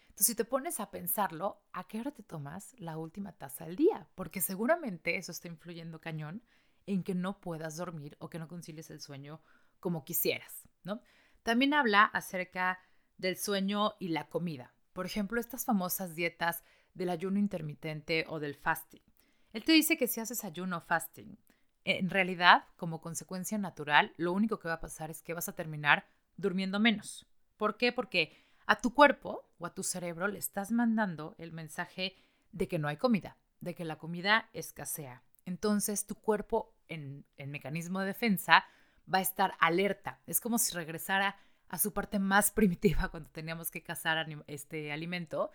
Entonces, 0.09 0.27
si 0.27 0.35
te 0.35 0.45
pones 0.45 0.79
a 0.79 0.89
pensarlo, 0.89 1.61
¿a 1.73 1.83
qué 1.87 1.99
hora 1.99 2.09
te 2.11 2.23
tomas 2.23 2.73
la 2.79 2.97
última 2.97 3.33
taza 3.33 3.65
del 3.65 3.75
día? 3.75 4.07
Porque 4.15 4.41
seguramente 4.41 5.17
eso 5.17 5.31
está 5.31 5.47
influyendo 5.47 6.01
cañón 6.01 6.41
en 6.87 7.03
que 7.03 7.13
no 7.13 7.39
puedas 7.39 7.77
dormir 7.77 8.17
o 8.19 8.29
que 8.29 8.39
no 8.39 8.47
concilies 8.47 8.89
el 8.89 8.99
sueño 8.99 9.41
como 9.79 10.03
quisieras, 10.03 10.67
¿no? 10.83 11.01
También 11.43 11.73
habla 11.73 12.03
acerca 12.03 12.79
del 13.17 13.37
sueño 13.37 13.93
y 13.99 14.09
la 14.09 14.27
comida. 14.27 14.73
Por 14.93 15.05
ejemplo, 15.05 15.39
estas 15.39 15.65
famosas 15.65 16.15
dietas 16.15 16.63
del 16.93 17.09
ayuno 17.09 17.37
intermitente 17.37 18.25
o 18.27 18.39
del 18.39 18.55
fasting. 18.55 19.03
Él 19.53 19.63
te 19.63 19.71
dice 19.71 19.97
que 19.97 20.07
si 20.07 20.19
haces 20.19 20.43
ayuno 20.43 20.77
o 20.77 20.81
fasting, 20.81 21.37
en 21.83 22.09
realidad, 22.09 22.65
como 22.75 22.99
consecuencia 22.99 23.57
natural, 23.57 24.13
lo 24.17 24.33
único 24.33 24.59
que 24.59 24.67
va 24.67 24.75
a 24.75 24.81
pasar 24.81 25.09
es 25.09 25.21
que 25.21 25.33
vas 25.33 25.47
a 25.47 25.55
terminar 25.55 26.05
durmiendo 26.35 26.79
menos. 26.79 27.25
¿Por 27.55 27.77
qué? 27.77 27.91
Porque 27.91 28.35
a 28.65 28.81
tu 28.81 28.93
cuerpo 28.93 29.49
o 29.57 29.65
a 29.65 29.73
tu 29.73 29.83
cerebro 29.83 30.27
le 30.27 30.39
estás 30.39 30.71
mandando 30.71 31.35
el 31.37 31.53
mensaje 31.53 32.15
de 32.51 32.67
que 32.67 32.79
no 32.79 32.87
hay 32.87 32.97
comida, 32.97 33.37
de 33.61 33.73
que 33.73 33.85
la 33.85 33.97
comida 33.97 34.49
escasea. 34.53 35.23
Entonces 35.45 36.05
tu 36.05 36.15
cuerpo 36.15 36.73
en, 36.89 37.25
en 37.37 37.51
mecanismo 37.51 37.99
de 37.99 38.07
defensa, 38.07 38.65
va 39.11 39.19
a 39.19 39.21
estar 39.21 39.55
alerta. 39.59 40.19
Es 40.27 40.41
como 40.41 40.57
si 40.57 40.73
regresara 40.73 41.37
a 41.69 41.77
su 41.77 41.93
parte 41.93 42.19
más 42.19 42.51
primitiva 42.57 43.09
cuando 43.09 43.29
teníamos 43.29 43.71
que 43.71 43.83
cazar 43.83 44.25
este 44.47 44.91
alimento. 44.91 45.51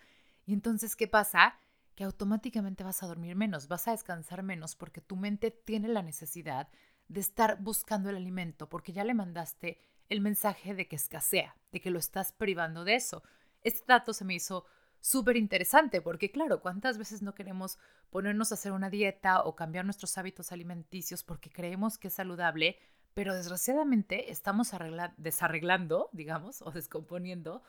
Y 0.47 0.55
entonces, 0.55 0.97
¿qué 0.97 1.09
pasa? 1.09 1.57
Que 1.95 2.05
automáticamente 2.05 2.85
vas 2.85 3.03
a 3.03 3.07
dormir 3.07 3.37
menos, 3.37 3.69
vas 3.69 3.87
a 3.89 3.93
descansar 3.93 4.43
menos 4.43 4.75
porque 4.77 5.01
tu 5.01 5.17
mente 5.17 5.51
tiene 5.51 5.89
la 5.89 6.03
necesidad 6.03 6.69
de 7.09 7.21
estar 7.21 7.61
buscando 7.61 8.11
el 8.11 8.17
alimento 8.17 8.69
porque 8.69 8.93
ya 8.93 9.05
le 9.05 9.15
mandaste 9.15 9.79
el 10.09 10.21
mensaje 10.21 10.75
de 10.75 10.89
que 10.89 10.97
escasea, 10.97 11.57
de 11.71 11.81
que 11.81 11.91
lo 11.91 11.99
estás 11.99 12.33
privando 12.33 12.85
de 12.85 12.95
eso. 12.95 13.23
Este 13.63 13.85
dato 13.87 14.13
se 14.13 14.25
me 14.25 14.35
hizo 14.35 14.65
súper 15.03 15.37
interesante 15.37 16.01
porque, 16.01 16.31
claro, 16.31 16.61
¿cuántas 16.61 16.97
veces 16.97 17.21
no 17.21 17.35
queremos 17.35 17.79
ponernos 18.09 18.51
a 18.51 18.55
hacer 18.55 18.73
una 18.73 18.89
dieta 18.89 19.43
o 19.43 19.55
cambiar 19.57 19.85
nuestros 19.85 20.17
hábitos 20.17 20.53
alimenticios 20.53 21.25
porque 21.25 21.51
creemos 21.51 21.99
que 21.99 22.09
es 22.09 22.15
saludable, 22.15 22.79
pero 23.13 23.35
desgraciadamente 23.35 24.31
estamos 24.31 24.71
desarreglando, 25.19 26.09
digamos, 26.13 26.63
o 26.63 26.71
descomponiendo 26.71 27.63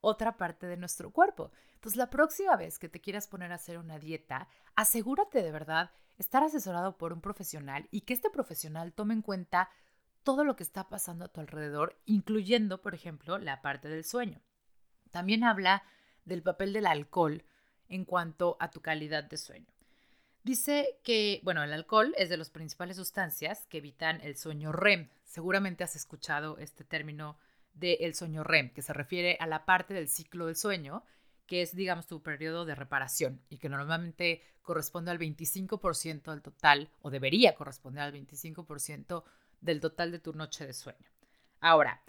otra 0.00 0.36
parte 0.36 0.66
de 0.66 0.76
nuestro 0.76 1.10
cuerpo. 1.12 1.52
Entonces, 1.74 1.96
la 1.96 2.10
próxima 2.10 2.56
vez 2.56 2.78
que 2.78 2.88
te 2.88 3.00
quieras 3.00 3.28
poner 3.28 3.52
a 3.52 3.56
hacer 3.56 3.78
una 3.78 3.98
dieta, 3.98 4.48
asegúrate 4.74 5.42
de 5.42 5.52
verdad 5.52 5.90
estar 6.16 6.42
asesorado 6.42 6.96
por 6.96 7.12
un 7.12 7.20
profesional 7.20 7.86
y 7.90 8.00
que 8.00 8.14
este 8.14 8.30
profesional 8.30 8.92
tome 8.92 9.14
en 9.14 9.22
cuenta 9.22 9.68
todo 10.24 10.42
lo 10.42 10.56
que 10.56 10.62
está 10.62 10.88
pasando 10.88 11.26
a 11.26 11.28
tu 11.28 11.40
alrededor, 11.40 12.00
incluyendo, 12.06 12.80
por 12.80 12.94
ejemplo, 12.94 13.38
la 13.38 13.60
parte 13.60 13.88
del 13.88 14.04
sueño. 14.04 14.40
También 15.10 15.44
habla 15.44 15.82
del 16.28 16.42
papel 16.42 16.72
del 16.72 16.86
alcohol 16.86 17.42
en 17.88 18.04
cuanto 18.04 18.56
a 18.60 18.70
tu 18.70 18.80
calidad 18.80 19.24
de 19.24 19.36
sueño. 19.36 19.66
Dice 20.44 21.00
que, 21.02 21.40
bueno, 21.42 21.62
el 21.62 21.72
alcohol 21.72 22.14
es 22.16 22.28
de 22.28 22.36
las 22.36 22.50
principales 22.50 22.96
sustancias 22.96 23.66
que 23.66 23.78
evitan 23.78 24.20
el 24.22 24.36
sueño 24.36 24.72
REM. 24.72 25.08
Seguramente 25.24 25.84
has 25.84 25.96
escuchado 25.96 26.58
este 26.58 26.84
término 26.84 27.38
del 27.74 28.14
sueño 28.14 28.44
REM, 28.44 28.72
que 28.72 28.82
se 28.82 28.92
refiere 28.92 29.36
a 29.40 29.46
la 29.46 29.64
parte 29.64 29.94
del 29.94 30.08
ciclo 30.08 30.46
del 30.46 30.56
sueño, 30.56 31.04
que 31.46 31.62
es, 31.62 31.74
digamos, 31.74 32.06
tu 32.06 32.22
periodo 32.22 32.64
de 32.64 32.74
reparación 32.74 33.42
y 33.48 33.58
que 33.58 33.68
normalmente 33.68 34.42
corresponde 34.62 35.10
al 35.10 35.18
25% 35.18 36.30
del 36.30 36.42
total, 36.42 36.90
o 37.00 37.10
debería 37.10 37.54
corresponder 37.54 38.04
al 38.04 38.12
25% 38.12 39.24
del 39.60 39.80
total 39.80 40.12
de 40.12 40.18
tu 40.18 40.32
noche 40.34 40.66
de 40.66 40.72
sueño. 40.72 41.10
Ahora, 41.60 42.02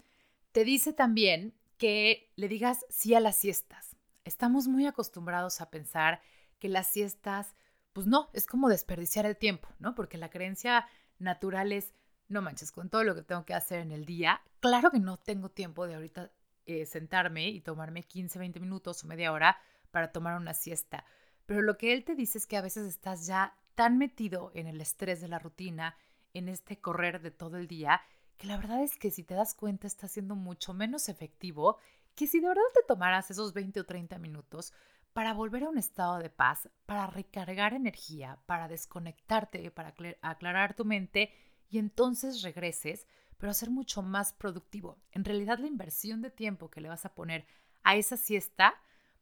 te 0.52 0.64
dice 0.64 0.92
también 0.92 1.54
que 1.78 2.30
le 2.36 2.48
digas 2.48 2.84
sí 2.90 3.14
a 3.14 3.20
las 3.20 3.36
siestas. 3.36 3.89
Estamos 4.30 4.68
muy 4.68 4.86
acostumbrados 4.86 5.60
a 5.60 5.70
pensar 5.70 6.20
que 6.60 6.68
las 6.68 6.86
siestas 6.86 7.56
pues 7.92 8.06
no, 8.06 8.30
es 8.32 8.46
como 8.46 8.68
desperdiciar 8.68 9.26
el 9.26 9.36
tiempo, 9.36 9.68
¿no? 9.80 9.96
Porque 9.96 10.18
la 10.18 10.30
creencia 10.30 10.86
natural 11.18 11.72
es, 11.72 11.92
no 12.28 12.40
manches, 12.40 12.70
con 12.70 12.90
todo 12.90 13.02
lo 13.02 13.16
que 13.16 13.22
tengo 13.22 13.44
que 13.44 13.54
hacer 13.54 13.80
en 13.80 13.90
el 13.90 14.04
día, 14.04 14.40
claro 14.60 14.92
que 14.92 15.00
no 15.00 15.16
tengo 15.16 15.48
tiempo 15.48 15.88
de 15.88 15.96
ahorita 15.96 16.30
eh, 16.66 16.86
sentarme 16.86 17.48
y 17.48 17.60
tomarme 17.60 18.04
15, 18.04 18.38
20 18.38 18.60
minutos 18.60 19.02
o 19.02 19.08
media 19.08 19.32
hora 19.32 19.58
para 19.90 20.12
tomar 20.12 20.36
una 20.36 20.54
siesta. 20.54 21.04
Pero 21.44 21.60
lo 21.62 21.76
que 21.76 21.92
él 21.92 22.04
te 22.04 22.14
dice 22.14 22.38
es 22.38 22.46
que 22.46 22.56
a 22.56 22.62
veces 22.62 22.86
estás 22.86 23.26
ya 23.26 23.56
tan 23.74 23.98
metido 23.98 24.52
en 24.54 24.68
el 24.68 24.80
estrés 24.80 25.20
de 25.20 25.26
la 25.26 25.40
rutina, 25.40 25.96
en 26.34 26.48
este 26.48 26.80
correr 26.80 27.20
de 27.20 27.32
todo 27.32 27.56
el 27.56 27.66
día, 27.66 28.00
que 28.36 28.46
la 28.46 28.56
verdad 28.56 28.80
es 28.84 28.96
que 28.96 29.10
si 29.10 29.24
te 29.24 29.34
das 29.34 29.54
cuenta 29.54 29.88
está 29.88 30.06
siendo 30.06 30.36
mucho 30.36 30.72
menos 30.72 31.08
efectivo 31.08 31.78
que 32.20 32.26
si 32.26 32.38
de 32.38 32.48
verdad 32.48 32.62
te 32.74 32.82
tomaras 32.86 33.30
esos 33.30 33.54
20 33.54 33.80
o 33.80 33.86
30 33.86 34.18
minutos 34.18 34.74
para 35.14 35.32
volver 35.32 35.64
a 35.64 35.70
un 35.70 35.78
estado 35.78 36.18
de 36.18 36.28
paz, 36.28 36.68
para 36.84 37.06
recargar 37.06 37.72
energía, 37.72 38.38
para 38.44 38.68
desconectarte, 38.68 39.70
para 39.70 39.94
aclarar 40.20 40.74
tu 40.74 40.84
mente 40.84 41.32
y 41.70 41.78
entonces 41.78 42.42
regreses, 42.42 43.06
pero 43.38 43.50
a 43.50 43.54
ser 43.54 43.70
mucho 43.70 44.02
más 44.02 44.34
productivo. 44.34 44.98
En 45.12 45.24
realidad 45.24 45.60
la 45.60 45.66
inversión 45.66 46.20
de 46.20 46.28
tiempo 46.28 46.70
que 46.70 46.82
le 46.82 46.90
vas 46.90 47.06
a 47.06 47.14
poner 47.14 47.46
a 47.84 47.96
esa 47.96 48.18
siesta 48.18 48.74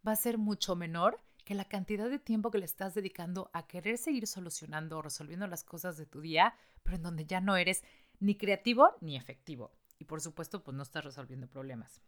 va 0.05 0.11
a 0.11 0.17
ser 0.17 0.37
mucho 0.37 0.75
menor 0.75 1.21
que 1.45 1.55
la 1.55 1.67
cantidad 1.67 2.11
de 2.11 2.19
tiempo 2.19 2.51
que 2.51 2.59
le 2.59 2.65
estás 2.65 2.97
dedicando 2.97 3.49
a 3.53 3.69
querer 3.69 3.97
seguir 3.99 4.27
solucionando 4.27 4.99
o 4.99 5.03
resolviendo 5.03 5.47
las 5.47 5.63
cosas 5.63 5.97
de 5.99 6.07
tu 6.07 6.21
día, 6.21 6.57
pero 6.83 6.97
en 6.97 7.05
donde 7.05 7.27
ya 7.27 7.41
no 7.41 7.57
eres 7.57 7.85
ni 8.19 8.35
creativo 8.35 8.97
ni 9.01 9.17
efectivo. 9.17 9.71
Y 10.01 10.07
por 10.07 10.21
supuesto, 10.21 10.65
pues 10.65 10.77
no 10.77 10.83
estás 10.83 11.05
resolviendo 11.05 11.49
problemas. 11.49 12.03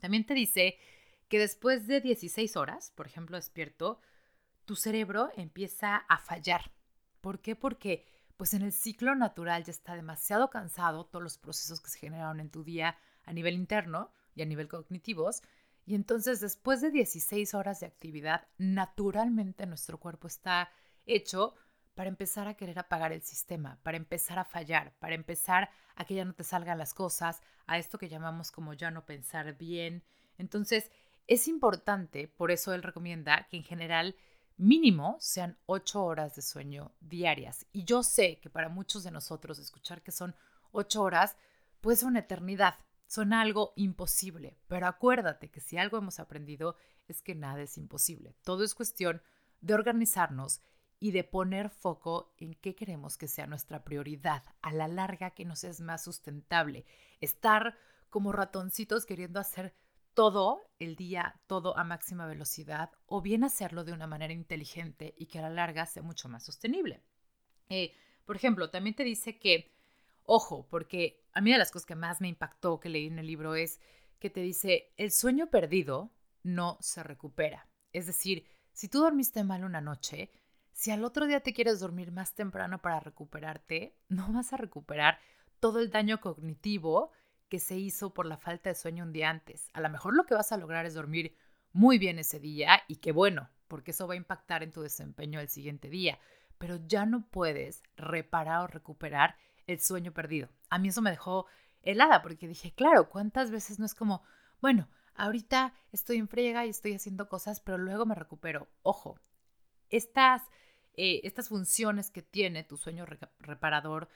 También 0.00 0.24
te 0.24 0.34
dice 0.34 0.78
que 1.28 1.38
después 1.38 1.86
de 1.86 2.00
16 2.00 2.56
horas, 2.56 2.92
por 2.94 3.06
ejemplo, 3.06 3.36
despierto, 3.36 4.00
tu 4.64 4.76
cerebro 4.76 5.30
empieza 5.36 5.96
a 5.96 6.18
fallar. 6.18 6.72
¿Por 7.20 7.40
qué? 7.40 7.56
Porque 7.56 8.06
pues 8.36 8.54
en 8.54 8.62
el 8.62 8.72
ciclo 8.72 9.14
natural 9.16 9.64
ya 9.64 9.72
está 9.72 9.96
demasiado 9.96 10.48
cansado 10.48 11.06
todos 11.06 11.22
los 11.22 11.38
procesos 11.38 11.80
que 11.80 11.90
se 11.90 11.98
generaron 11.98 12.38
en 12.38 12.50
tu 12.50 12.62
día 12.62 12.96
a 13.24 13.32
nivel 13.32 13.54
interno 13.54 14.12
y 14.34 14.42
a 14.42 14.46
nivel 14.46 14.68
cognitivos. 14.68 15.42
Y 15.84 15.94
entonces 15.94 16.40
después 16.40 16.80
de 16.80 16.90
16 16.90 17.54
horas 17.54 17.80
de 17.80 17.86
actividad, 17.86 18.46
naturalmente 18.56 19.66
nuestro 19.66 19.98
cuerpo 19.98 20.28
está 20.28 20.70
hecho 21.04 21.54
para 21.98 22.10
empezar 22.10 22.46
a 22.46 22.54
querer 22.54 22.78
apagar 22.78 23.10
el 23.10 23.22
sistema, 23.22 23.80
para 23.82 23.96
empezar 23.96 24.38
a 24.38 24.44
fallar, 24.44 24.94
para 25.00 25.16
empezar 25.16 25.68
a 25.96 26.04
que 26.04 26.14
ya 26.14 26.24
no 26.24 26.32
te 26.32 26.44
salgan 26.44 26.78
las 26.78 26.94
cosas, 26.94 27.42
a 27.66 27.76
esto 27.76 27.98
que 27.98 28.08
llamamos 28.08 28.52
como 28.52 28.72
ya 28.72 28.92
no 28.92 29.04
pensar 29.04 29.58
bien. 29.58 30.04
Entonces, 30.36 30.92
es 31.26 31.48
importante, 31.48 32.28
por 32.28 32.52
eso 32.52 32.72
él 32.72 32.84
recomienda 32.84 33.48
que 33.50 33.56
en 33.56 33.64
general 33.64 34.14
mínimo 34.56 35.16
sean 35.18 35.58
ocho 35.66 36.04
horas 36.04 36.36
de 36.36 36.42
sueño 36.42 36.92
diarias. 37.00 37.66
Y 37.72 37.82
yo 37.82 38.04
sé 38.04 38.38
que 38.38 38.48
para 38.48 38.68
muchos 38.68 39.02
de 39.02 39.10
nosotros 39.10 39.58
escuchar 39.58 40.00
que 40.00 40.12
son 40.12 40.36
ocho 40.70 41.02
horas 41.02 41.36
puede 41.80 41.96
ser 41.96 42.06
una 42.06 42.20
eternidad, 42.20 42.76
suena 43.08 43.40
algo 43.40 43.72
imposible, 43.74 44.56
pero 44.68 44.86
acuérdate 44.86 45.50
que 45.50 45.58
si 45.58 45.78
algo 45.78 45.98
hemos 45.98 46.20
aprendido 46.20 46.76
es 47.08 47.22
que 47.22 47.34
nada 47.34 47.60
es 47.60 47.76
imposible. 47.76 48.36
Todo 48.44 48.62
es 48.62 48.76
cuestión 48.76 49.20
de 49.60 49.74
organizarnos 49.74 50.60
y 51.00 51.12
de 51.12 51.24
poner 51.24 51.70
foco 51.70 52.34
en 52.38 52.54
qué 52.54 52.74
queremos 52.74 53.16
que 53.16 53.28
sea 53.28 53.46
nuestra 53.46 53.84
prioridad 53.84 54.42
a 54.62 54.72
la 54.72 54.88
larga 54.88 55.30
que 55.30 55.44
nos 55.44 55.64
es 55.64 55.80
más 55.80 56.02
sustentable. 56.02 56.84
Estar 57.20 57.78
como 58.10 58.32
ratoncitos 58.32 59.06
queriendo 59.06 59.38
hacer 59.38 59.74
todo 60.14 60.72
el 60.80 60.96
día, 60.96 61.40
todo 61.46 61.78
a 61.78 61.84
máxima 61.84 62.26
velocidad, 62.26 62.90
o 63.06 63.22
bien 63.22 63.44
hacerlo 63.44 63.84
de 63.84 63.92
una 63.92 64.08
manera 64.08 64.32
inteligente 64.32 65.14
y 65.16 65.26
que 65.26 65.38
a 65.38 65.42
la 65.42 65.50
larga 65.50 65.86
sea 65.86 66.02
mucho 66.02 66.28
más 66.28 66.44
sostenible. 66.44 67.02
Eh, 67.68 67.94
por 68.24 68.34
ejemplo, 68.34 68.70
también 68.70 68.96
te 68.96 69.04
dice 69.04 69.38
que, 69.38 69.72
ojo, 70.24 70.66
porque 70.68 71.24
a 71.32 71.40
mí 71.40 71.52
de 71.52 71.58
las 71.58 71.70
cosas 71.70 71.86
que 71.86 71.94
más 71.94 72.20
me 72.20 72.28
impactó 72.28 72.80
que 72.80 72.88
leí 72.88 73.06
en 73.06 73.20
el 73.20 73.26
libro 73.26 73.54
es 73.54 73.80
que 74.18 74.30
te 74.30 74.40
dice, 74.40 74.92
el 74.96 75.12
sueño 75.12 75.50
perdido 75.50 76.10
no 76.42 76.78
se 76.80 77.04
recupera. 77.04 77.68
Es 77.92 78.06
decir, 78.06 78.44
si 78.72 78.88
tú 78.88 79.00
dormiste 79.00 79.44
mal 79.44 79.64
una 79.64 79.80
noche, 79.80 80.32
si 80.78 80.92
al 80.92 81.02
otro 81.02 81.26
día 81.26 81.40
te 81.40 81.52
quieres 81.52 81.80
dormir 81.80 82.12
más 82.12 82.34
temprano 82.34 82.80
para 82.80 83.00
recuperarte, 83.00 83.96
no 84.08 84.32
vas 84.32 84.52
a 84.52 84.56
recuperar 84.56 85.18
todo 85.58 85.80
el 85.80 85.90
daño 85.90 86.20
cognitivo 86.20 87.10
que 87.48 87.58
se 87.58 87.76
hizo 87.76 88.14
por 88.14 88.26
la 88.26 88.36
falta 88.36 88.70
de 88.70 88.76
sueño 88.76 89.02
un 89.02 89.12
día 89.12 89.28
antes. 89.28 89.70
A 89.72 89.80
lo 89.80 89.90
mejor 89.90 90.14
lo 90.14 90.24
que 90.24 90.34
vas 90.34 90.52
a 90.52 90.56
lograr 90.56 90.86
es 90.86 90.94
dormir 90.94 91.36
muy 91.72 91.98
bien 91.98 92.20
ese 92.20 92.38
día 92.38 92.80
y 92.86 92.98
qué 92.98 93.10
bueno, 93.10 93.50
porque 93.66 93.90
eso 93.90 94.06
va 94.06 94.14
a 94.14 94.18
impactar 94.18 94.62
en 94.62 94.70
tu 94.70 94.80
desempeño 94.80 95.40
el 95.40 95.48
siguiente 95.48 95.90
día, 95.90 96.20
pero 96.58 96.76
ya 96.86 97.06
no 97.06 97.28
puedes 97.28 97.82
reparar 97.96 98.60
o 98.60 98.66
recuperar 98.68 99.34
el 99.66 99.80
sueño 99.80 100.12
perdido. 100.12 100.48
A 100.70 100.78
mí 100.78 100.90
eso 100.90 101.02
me 101.02 101.10
dejó 101.10 101.46
helada 101.82 102.22
porque 102.22 102.46
dije, 102.46 102.72
claro, 102.72 103.10
¿cuántas 103.10 103.50
veces 103.50 103.80
no 103.80 103.84
es 103.84 103.96
como, 103.96 104.22
bueno, 104.60 104.88
ahorita 105.16 105.74
estoy 105.90 106.18
en 106.18 106.28
friega 106.28 106.66
y 106.66 106.68
estoy 106.68 106.94
haciendo 106.94 107.28
cosas, 107.28 107.58
pero 107.58 107.78
luego 107.78 108.06
me 108.06 108.14
recupero? 108.14 108.68
Ojo, 108.82 109.18
estas, 109.90 110.42
eh, 111.00 111.20
estas 111.22 111.48
funciones 111.48 112.10
que 112.10 112.22
tiene 112.22 112.64
tu 112.64 112.76
sueño 112.76 113.06
reparador 113.38 114.08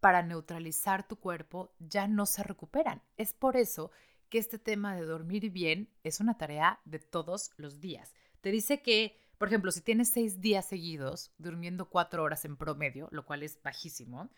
para 0.00 0.20
neutralizar 0.24 1.06
tu 1.06 1.14
cuerpo 1.14 1.72
ya 1.78 2.08
no 2.08 2.26
se 2.26 2.42
recuperan. 2.42 3.02
Es 3.16 3.32
por 3.32 3.56
eso 3.56 3.92
que 4.28 4.38
este 4.38 4.58
tema 4.58 4.96
de 4.96 5.04
dormir 5.04 5.50
bien 5.50 5.88
es 6.02 6.18
una 6.18 6.36
tarea 6.36 6.80
de 6.84 6.98
todos 6.98 7.52
los 7.56 7.80
días. 7.80 8.14
Te 8.40 8.50
dice 8.50 8.82
que, 8.82 9.16
por 9.38 9.46
ejemplo, 9.46 9.70
si 9.70 9.80
tienes 9.80 10.10
seis 10.10 10.40
días 10.40 10.66
seguidos 10.66 11.30
durmiendo 11.38 11.88
cuatro 11.88 12.24
horas 12.24 12.44
en 12.44 12.56
promedio, 12.56 13.08
lo 13.12 13.24
cual 13.24 13.44
es 13.44 13.62
bajísimo, 13.62 14.28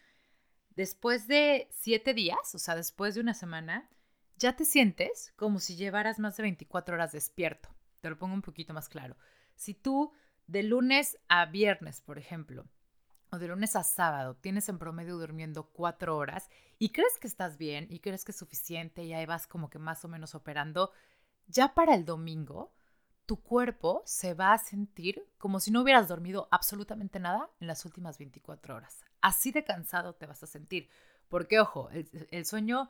después 0.74 1.26
de 1.26 1.66
siete 1.70 2.12
días, 2.12 2.54
o 2.54 2.58
sea, 2.58 2.76
después 2.76 3.14
de 3.14 3.22
una 3.22 3.32
semana, 3.32 3.88
ya 4.36 4.54
te 4.54 4.66
sientes 4.66 5.32
como 5.34 5.60
si 5.60 5.76
llevaras 5.76 6.18
más 6.18 6.36
de 6.36 6.42
24 6.42 6.94
horas 6.94 7.12
despierto. 7.12 7.70
Te 8.02 8.10
lo 8.10 8.18
pongo 8.18 8.34
un 8.34 8.42
poquito 8.42 8.74
más 8.74 8.90
claro. 8.90 9.16
Si 9.54 9.72
tú 9.72 10.12
de 10.46 10.62
lunes 10.62 11.18
a 11.28 11.46
viernes, 11.46 12.00
por 12.00 12.18
ejemplo, 12.18 12.66
o 13.30 13.38
de 13.38 13.48
lunes 13.48 13.74
a 13.76 13.82
sábado 13.82 14.36
tienes 14.36 14.68
en 14.68 14.78
promedio 14.78 15.16
durmiendo 15.16 15.70
cuatro 15.70 16.16
horas 16.16 16.48
y 16.78 16.90
crees 16.90 17.18
que 17.18 17.26
estás 17.26 17.58
bien 17.58 17.86
y 17.90 18.00
crees 18.00 18.24
que 18.24 18.32
es 18.32 18.38
suficiente 18.38 19.04
y 19.04 19.12
ahí 19.12 19.26
vas 19.26 19.46
como 19.46 19.70
que 19.70 19.78
más 19.78 20.04
o 20.04 20.08
menos 20.08 20.34
operando, 20.34 20.92
ya 21.46 21.74
para 21.74 21.94
el 21.94 22.04
domingo 22.04 22.72
tu 23.26 23.42
cuerpo 23.42 24.02
se 24.06 24.34
va 24.34 24.52
a 24.52 24.58
sentir 24.58 25.28
como 25.36 25.58
si 25.58 25.72
no 25.72 25.82
hubieras 25.82 26.06
dormido 26.08 26.48
absolutamente 26.52 27.18
nada 27.18 27.50
en 27.60 27.66
las 27.66 27.84
últimas 27.84 28.18
24 28.18 28.76
horas. 28.76 29.04
Así 29.20 29.50
de 29.50 29.64
cansado 29.64 30.14
te 30.14 30.26
vas 30.26 30.42
a 30.44 30.46
sentir. 30.46 30.88
Porque, 31.28 31.58
ojo, 31.58 31.90
el, 31.90 32.46
sueño 32.46 32.88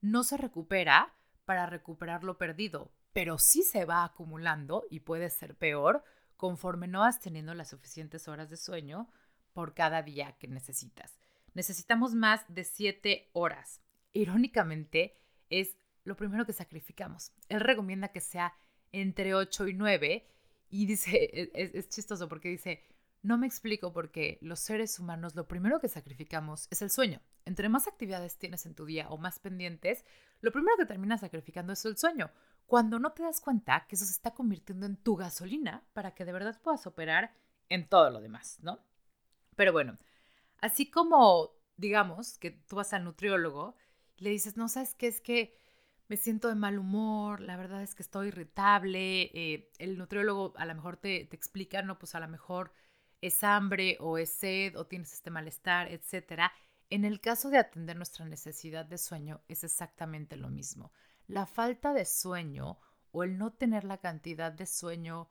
no 0.00 0.24
se 0.24 0.36
recupera 0.36 1.14
para 1.44 1.66
recuperar 1.66 2.24
lo 2.24 2.36
perdido, 2.36 2.90
pero 3.12 3.38
sí 3.38 3.62
se 3.62 3.84
va 3.84 4.02
acumulando 4.02 4.84
y 4.90 5.00
puede 5.00 5.30
ser 5.30 5.54
peor 5.54 6.02
conforme 6.36 6.88
no 6.88 7.00
vas 7.00 7.20
teniendo 7.20 7.54
las 7.54 7.70
suficientes 7.70 8.28
horas 8.28 8.50
de 8.50 8.56
sueño 8.56 9.08
por 9.52 9.74
cada 9.74 10.02
día 10.02 10.36
que 10.38 10.48
necesitas. 10.48 11.18
Necesitamos 11.54 12.14
más 12.14 12.44
de 12.48 12.64
7 12.64 13.30
horas. 13.32 13.80
Irónicamente, 14.12 15.18
es 15.48 15.76
lo 16.04 16.16
primero 16.16 16.44
que 16.46 16.52
sacrificamos. 16.52 17.32
Él 17.48 17.60
recomienda 17.60 18.08
que 18.08 18.20
sea 18.20 18.54
entre 18.92 19.34
8 19.34 19.68
y 19.68 19.74
9 19.74 20.28
y 20.68 20.86
dice, 20.86 21.50
es, 21.54 21.74
es 21.74 21.88
chistoso 21.88 22.28
porque 22.28 22.48
dice, 22.48 22.82
no 23.22 23.38
me 23.38 23.46
explico 23.46 23.92
por 23.92 24.10
qué 24.10 24.38
los 24.40 24.60
seres 24.60 24.98
humanos 24.98 25.34
lo 25.34 25.48
primero 25.48 25.80
que 25.80 25.88
sacrificamos 25.88 26.68
es 26.70 26.82
el 26.82 26.90
sueño. 26.90 27.20
Entre 27.44 27.68
más 27.68 27.88
actividades 27.88 28.38
tienes 28.38 28.66
en 28.66 28.74
tu 28.74 28.84
día 28.84 29.08
o 29.08 29.18
más 29.18 29.38
pendientes, 29.38 30.04
lo 30.40 30.52
primero 30.52 30.76
que 30.76 30.86
terminas 30.86 31.20
sacrificando 31.20 31.72
es 31.72 31.84
el 31.84 31.96
sueño, 31.96 32.30
cuando 32.66 32.98
no 32.98 33.12
te 33.12 33.22
das 33.22 33.40
cuenta 33.40 33.86
que 33.88 33.94
eso 33.96 34.04
se 34.04 34.12
está 34.12 34.32
convirtiendo 34.32 34.86
en 34.86 34.96
tu 34.96 35.16
gasolina 35.16 35.84
para 35.92 36.14
que 36.14 36.24
de 36.24 36.32
verdad 36.32 36.60
puedas 36.62 36.86
operar 36.86 37.32
en 37.68 37.88
todo 37.88 38.10
lo 38.10 38.20
demás, 38.20 38.58
¿no? 38.62 38.80
Pero 39.56 39.72
bueno, 39.72 39.98
así 40.60 40.90
como 40.90 41.56
digamos 41.76 42.38
que 42.38 42.50
tú 42.50 42.76
vas 42.76 42.92
al 42.92 43.04
nutriólogo 43.04 43.76
y 44.16 44.24
le 44.24 44.30
dices, 44.30 44.56
no, 44.56 44.68
¿sabes 44.68 44.94
qué? 44.94 45.08
Es 45.08 45.20
que 45.20 45.54
me 46.08 46.16
siento 46.16 46.48
de 46.48 46.54
mal 46.54 46.78
humor, 46.78 47.40
la 47.40 47.56
verdad 47.56 47.82
es 47.82 47.94
que 47.94 48.02
estoy 48.02 48.28
irritable, 48.28 49.30
eh, 49.34 49.70
el 49.78 49.98
nutriólogo 49.98 50.54
a 50.56 50.64
lo 50.66 50.74
mejor 50.74 50.96
te, 50.96 51.24
te 51.26 51.36
explica, 51.36 51.82
no, 51.82 51.98
pues 51.98 52.14
a 52.14 52.20
lo 52.20 52.28
mejor 52.28 52.72
es 53.20 53.42
hambre 53.44 53.96
o 54.00 54.18
es 54.18 54.30
sed 54.30 54.76
o 54.76 54.86
tienes 54.86 55.12
este 55.12 55.30
malestar, 55.30 55.90
etcétera. 55.90 56.52
En 56.90 57.04
el 57.04 57.20
caso 57.20 57.50
de 57.50 57.58
atender 57.58 57.96
nuestra 57.96 58.24
necesidad 58.24 58.86
de 58.86 58.98
sueño 58.98 59.40
es 59.48 59.64
exactamente 59.64 60.36
lo 60.36 60.48
mismo. 60.48 60.92
La 61.26 61.46
falta 61.46 61.92
de 61.92 62.04
sueño 62.04 62.78
o 63.10 63.24
el 63.24 63.38
no 63.38 63.52
tener 63.52 63.84
la 63.84 63.98
cantidad 63.98 64.52
de 64.52 64.66
sueño 64.66 65.28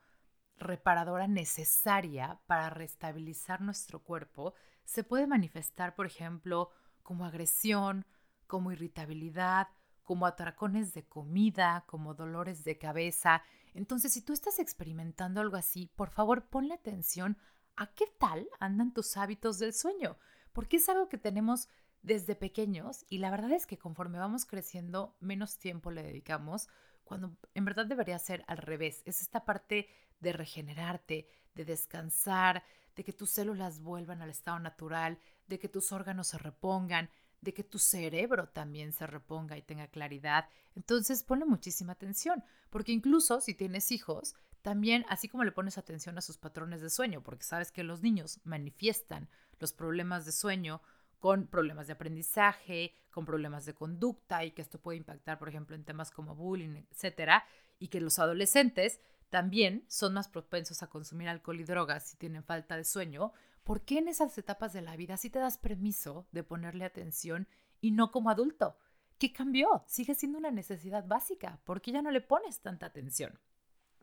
reparadora 0.58 1.27
necesaria 1.27 2.39
para 2.47 2.69
restabilizar 2.69 3.62
nuestro 3.62 4.03
cuerpo 4.03 4.53
se 4.84 5.03
puede 5.03 5.27
manifestar, 5.27 5.95
por 5.95 6.05
ejemplo, 6.05 6.69
como 7.03 7.25
agresión, 7.25 8.05
como 8.47 8.71
irritabilidad, 8.71 9.67
como 10.03 10.25
atracones 10.25 10.93
de 10.93 11.05
comida, 11.08 11.84
como 11.88 12.13
dolores 12.13 12.63
de 12.63 12.77
cabeza. 12.77 13.43
Entonces, 13.73 14.13
si 14.13 14.21
tú 14.21 14.34
estás 14.34 14.60
experimentando 14.60 15.41
algo 15.41 15.58
así, 15.58 15.91
por 15.95 16.10
favor 16.10 16.47
ponle 16.47 16.73
atención 16.73 17.38
¿a 17.75 17.88
qué 17.93 18.05
tal 18.19 18.47
andan 18.60 18.93
tus 18.93 19.17
hábitos 19.17 19.60
del 19.60 19.73
sueño? 19.73 20.17
Porque 20.53 20.77
es 20.77 20.88
algo 20.88 21.10
que 21.10 21.17
tenemos 21.17 21.67
desde 22.05 22.35
pequeños 22.35 23.03
y 23.09 23.17
la 23.17 23.31
verdad 23.31 23.51
es 23.51 23.65
que 23.65 23.79
conforme 23.79 24.19
vamos 24.19 24.45
creciendo, 24.45 25.17
menos 25.19 25.57
tiempo 25.57 25.89
le 25.89 26.03
dedicamos, 26.03 26.69
cuando 27.03 27.35
en 27.55 27.65
verdad 27.65 27.87
debería 27.87 28.19
ser 28.19 28.45
al 28.47 28.59
revés. 28.59 29.01
Es 29.05 29.21
esta 29.21 29.43
parte 29.43 29.89
de 30.19 30.31
regenerarte, 30.31 31.27
de 31.55 31.65
descansar, 31.65 32.63
de 32.95 33.03
que 33.03 33.11
tus 33.11 33.31
células 33.31 33.81
vuelvan 33.81 34.21
al 34.21 34.29
estado 34.29 34.59
natural, 34.59 35.19
de 35.47 35.57
que 35.57 35.67
tus 35.67 35.91
órganos 35.91 36.27
se 36.27 36.37
repongan, 36.37 37.09
de 37.41 37.53
que 37.53 37.63
tu 37.63 37.79
cerebro 37.79 38.49
también 38.49 38.93
se 38.93 39.07
reponga 39.07 39.57
y 39.57 39.63
tenga 39.63 39.87
claridad. 39.87 40.47
Entonces 40.75 41.23
ponle 41.23 41.45
muchísima 41.45 41.93
atención, 41.93 42.43
porque 42.69 42.91
incluso 42.91 43.41
si 43.41 43.55
tienes 43.55 43.91
hijos, 43.91 44.35
también, 44.61 45.05
así 45.09 45.27
como 45.27 45.43
le 45.43 45.51
pones 45.51 45.77
atención 45.77 46.17
a 46.17 46.21
sus 46.21 46.37
patrones 46.37 46.81
de 46.81 46.89
sueño, 46.89 47.21
porque 47.21 47.43
sabes 47.43 47.71
que 47.71 47.83
los 47.83 48.01
niños 48.01 48.39
manifiestan 48.43 49.29
los 49.59 49.73
problemas 49.73 50.25
de 50.25 50.31
sueño 50.31 50.81
con 51.25 51.47
problemas 51.47 51.88
de 51.88 51.93
aprendizaje, 51.93 52.93
con 53.09 53.25
problemas 53.25 53.65
de 53.65 53.73
conducta 53.73 54.45
y 54.45 54.51
que 54.51 54.61
esto 54.61 54.77
puede 54.77 54.99
impactar, 54.99 55.39
por 55.39 55.49
ejemplo, 55.49 55.75
en 55.75 55.83
temas 55.83 56.11
como 56.11 56.35
bullying, 56.35 56.75
etcétera, 56.91 57.43
y 57.79 57.88
que 57.88 57.99
los 57.99 58.19
adolescentes 58.19 58.99
también 59.31 59.83
son 59.88 60.13
más 60.13 60.27
propensos 60.27 60.83
a 60.83 60.88
consumir 60.88 61.27
alcohol 61.27 61.59
y 61.59 61.63
drogas 61.63 62.11
si 62.11 62.17
tienen 62.17 62.43
falta 62.43 62.77
de 62.77 62.83
sueño, 62.83 63.33
¿por 63.63 63.81
qué 63.81 63.97
en 63.97 64.07
esas 64.07 64.38
etapas 64.38 64.71
de 64.71 64.83
la 64.83 64.95
vida 64.97 65.17
sí 65.17 65.31
te 65.31 65.39
das 65.39 65.57
permiso 65.57 66.27
de 66.31 66.43
ponerle 66.43 66.85
atención 66.85 67.47
y 67.81 67.89
no 67.89 68.11
como 68.11 68.29
adulto? 68.29 68.77
¿Qué 69.17 69.33
cambió? 69.33 69.83
Sigue 69.88 70.13
siendo 70.13 70.38
una 70.38 70.51
necesidad 70.51 71.07
básica. 71.07 71.59
¿Por 71.63 71.81
qué 71.81 71.91
ya 71.91 72.03
no 72.03 72.11
le 72.11 72.21
pones 72.21 72.59
tanta 72.59 72.85
atención? 72.85 73.39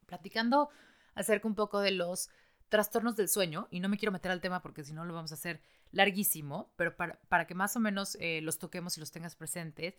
platicando 0.06 0.70
acerca 1.14 1.46
un 1.46 1.54
poco 1.54 1.78
de 1.78 1.92
los 1.92 2.30
trastornos 2.72 3.16
del 3.16 3.28
sueño, 3.28 3.68
y 3.70 3.80
no 3.80 3.90
me 3.90 3.98
quiero 3.98 4.12
meter 4.12 4.30
al 4.30 4.40
tema 4.40 4.62
porque 4.62 4.82
si 4.82 4.94
no 4.94 5.04
lo 5.04 5.12
vamos 5.12 5.30
a 5.30 5.34
hacer 5.34 5.60
larguísimo, 5.90 6.72
pero 6.76 6.96
para, 6.96 7.46
que 7.46 7.54
más 7.54 7.76
o 7.76 7.80
menos 7.80 8.16
eh, 8.18 8.40
los 8.40 8.58
toquemos 8.58 8.96
y 8.96 9.00
los 9.00 9.12
tengas 9.12 9.36
presentes, 9.36 9.94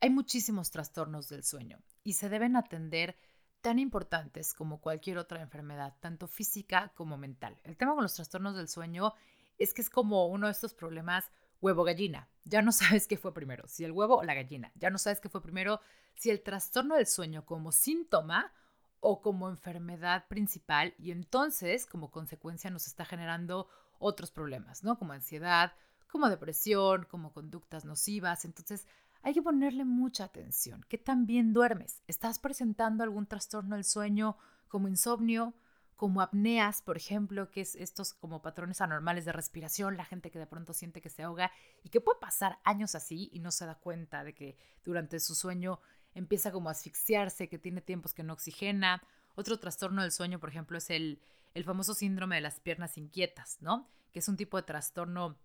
hay 0.00 0.10
muchísimos 0.10 0.70
trastornos 0.70 1.30
del 1.30 1.44
sueño 1.44 1.78
y 2.04 2.12
se 2.12 2.28
deben 2.28 2.56
atender 2.56 3.16
tan 3.62 3.78
importantes 3.78 4.52
como 4.52 4.82
cualquier 4.82 5.16
otra 5.16 5.40
enfermedad, 5.40 5.96
tanto 6.00 6.26
física 6.26 6.92
como 6.94 7.16
mental. 7.16 7.58
El 7.64 7.78
tema 7.78 7.94
con 7.94 8.02
los 8.02 8.12
trastornos 8.12 8.54
del 8.54 8.68
sueño 8.68 9.14
es 9.56 9.72
que 9.72 9.80
es 9.80 9.88
como 9.88 10.26
uno 10.26 10.44
de 10.44 10.52
estos 10.52 10.74
problemas 10.74 11.32
huevo-gallina. 11.62 12.28
Ya 12.44 12.60
no 12.60 12.70
sabes 12.72 13.06
qué 13.06 13.16
fue 13.16 13.32
primero, 13.32 13.66
si 13.66 13.82
el 13.82 13.92
huevo 13.92 14.18
o 14.18 14.24
la 14.24 14.34
gallina. 14.34 14.72
Ya 14.74 14.90
no 14.90 14.98
sabes 14.98 15.20
qué 15.20 15.30
fue 15.30 15.40
primero, 15.40 15.80
si 16.16 16.28
el 16.28 16.42
trastorno 16.42 16.96
del 16.96 17.06
sueño 17.06 17.46
como 17.46 17.72
síntoma 17.72 18.52
o 19.00 19.20
como 19.20 19.48
enfermedad 19.48 20.28
principal 20.28 20.94
y 20.98 21.10
entonces 21.10 21.86
como 21.86 22.10
consecuencia 22.10 22.70
nos 22.70 22.86
está 22.86 23.04
generando 23.04 23.68
otros 23.98 24.30
problemas, 24.30 24.84
¿no? 24.84 24.98
Como 24.98 25.12
ansiedad, 25.12 25.72
como 26.10 26.28
depresión, 26.28 27.06
como 27.10 27.32
conductas 27.32 27.84
nocivas. 27.84 28.44
Entonces 28.44 28.86
hay 29.22 29.34
que 29.34 29.42
ponerle 29.42 29.84
mucha 29.84 30.24
atención. 30.24 30.84
¿Qué 30.88 30.98
tan 30.98 31.26
bien 31.26 31.52
duermes? 31.52 32.02
¿Estás 32.06 32.38
presentando 32.38 33.04
algún 33.04 33.26
trastorno 33.26 33.76
del 33.76 33.84
sueño 33.84 34.36
como 34.68 34.88
insomnio? 34.88 35.54
como 36.00 36.22
apneas, 36.22 36.80
por 36.80 36.96
ejemplo, 36.96 37.50
que 37.50 37.60
es 37.60 37.74
estos 37.74 38.14
como 38.14 38.40
patrones 38.40 38.80
anormales 38.80 39.26
de 39.26 39.32
respiración, 39.32 39.98
la 39.98 40.06
gente 40.06 40.30
que 40.30 40.38
de 40.38 40.46
pronto 40.46 40.72
siente 40.72 41.02
que 41.02 41.10
se 41.10 41.24
ahoga 41.24 41.52
y 41.84 41.90
que 41.90 42.00
puede 42.00 42.18
pasar 42.18 42.58
años 42.64 42.94
así 42.94 43.28
y 43.34 43.40
no 43.40 43.50
se 43.50 43.66
da 43.66 43.74
cuenta 43.74 44.24
de 44.24 44.34
que 44.34 44.56
durante 44.82 45.20
su 45.20 45.34
sueño 45.34 45.78
empieza 46.20 46.52
como 46.52 46.68
a 46.68 46.72
asfixiarse, 46.72 47.48
que 47.48 47.58
tiene 47.58 47.80
tiempos 47.80 48.14
que 48.14 48.22
no 48.22 48.32
oxigena. 48.32 49.02
Otro 49.34 49.58
trastorno 49.58 50.02
del 50.02 50.12
sueño, 50.12 50.38
por 50.38 50.50
ejemplo, 50.50 50.78
es 50.78 50.90
el, 50.90 51.20
el 51.54 51.64
famoso 51.64 51.94
síndrome 51.94 52.36
de 52.36 52.42
las 52.42 52.60
piernas 52.60 52.96
inquietas, 52.98 53.58
¿no? 53.60 53.88
Que 54.12 54.20
es 54.20 54.28
un 54.28 54.36
tipo 54.36 54.56
de 54.56 54.64
trastorno 54.64 55.38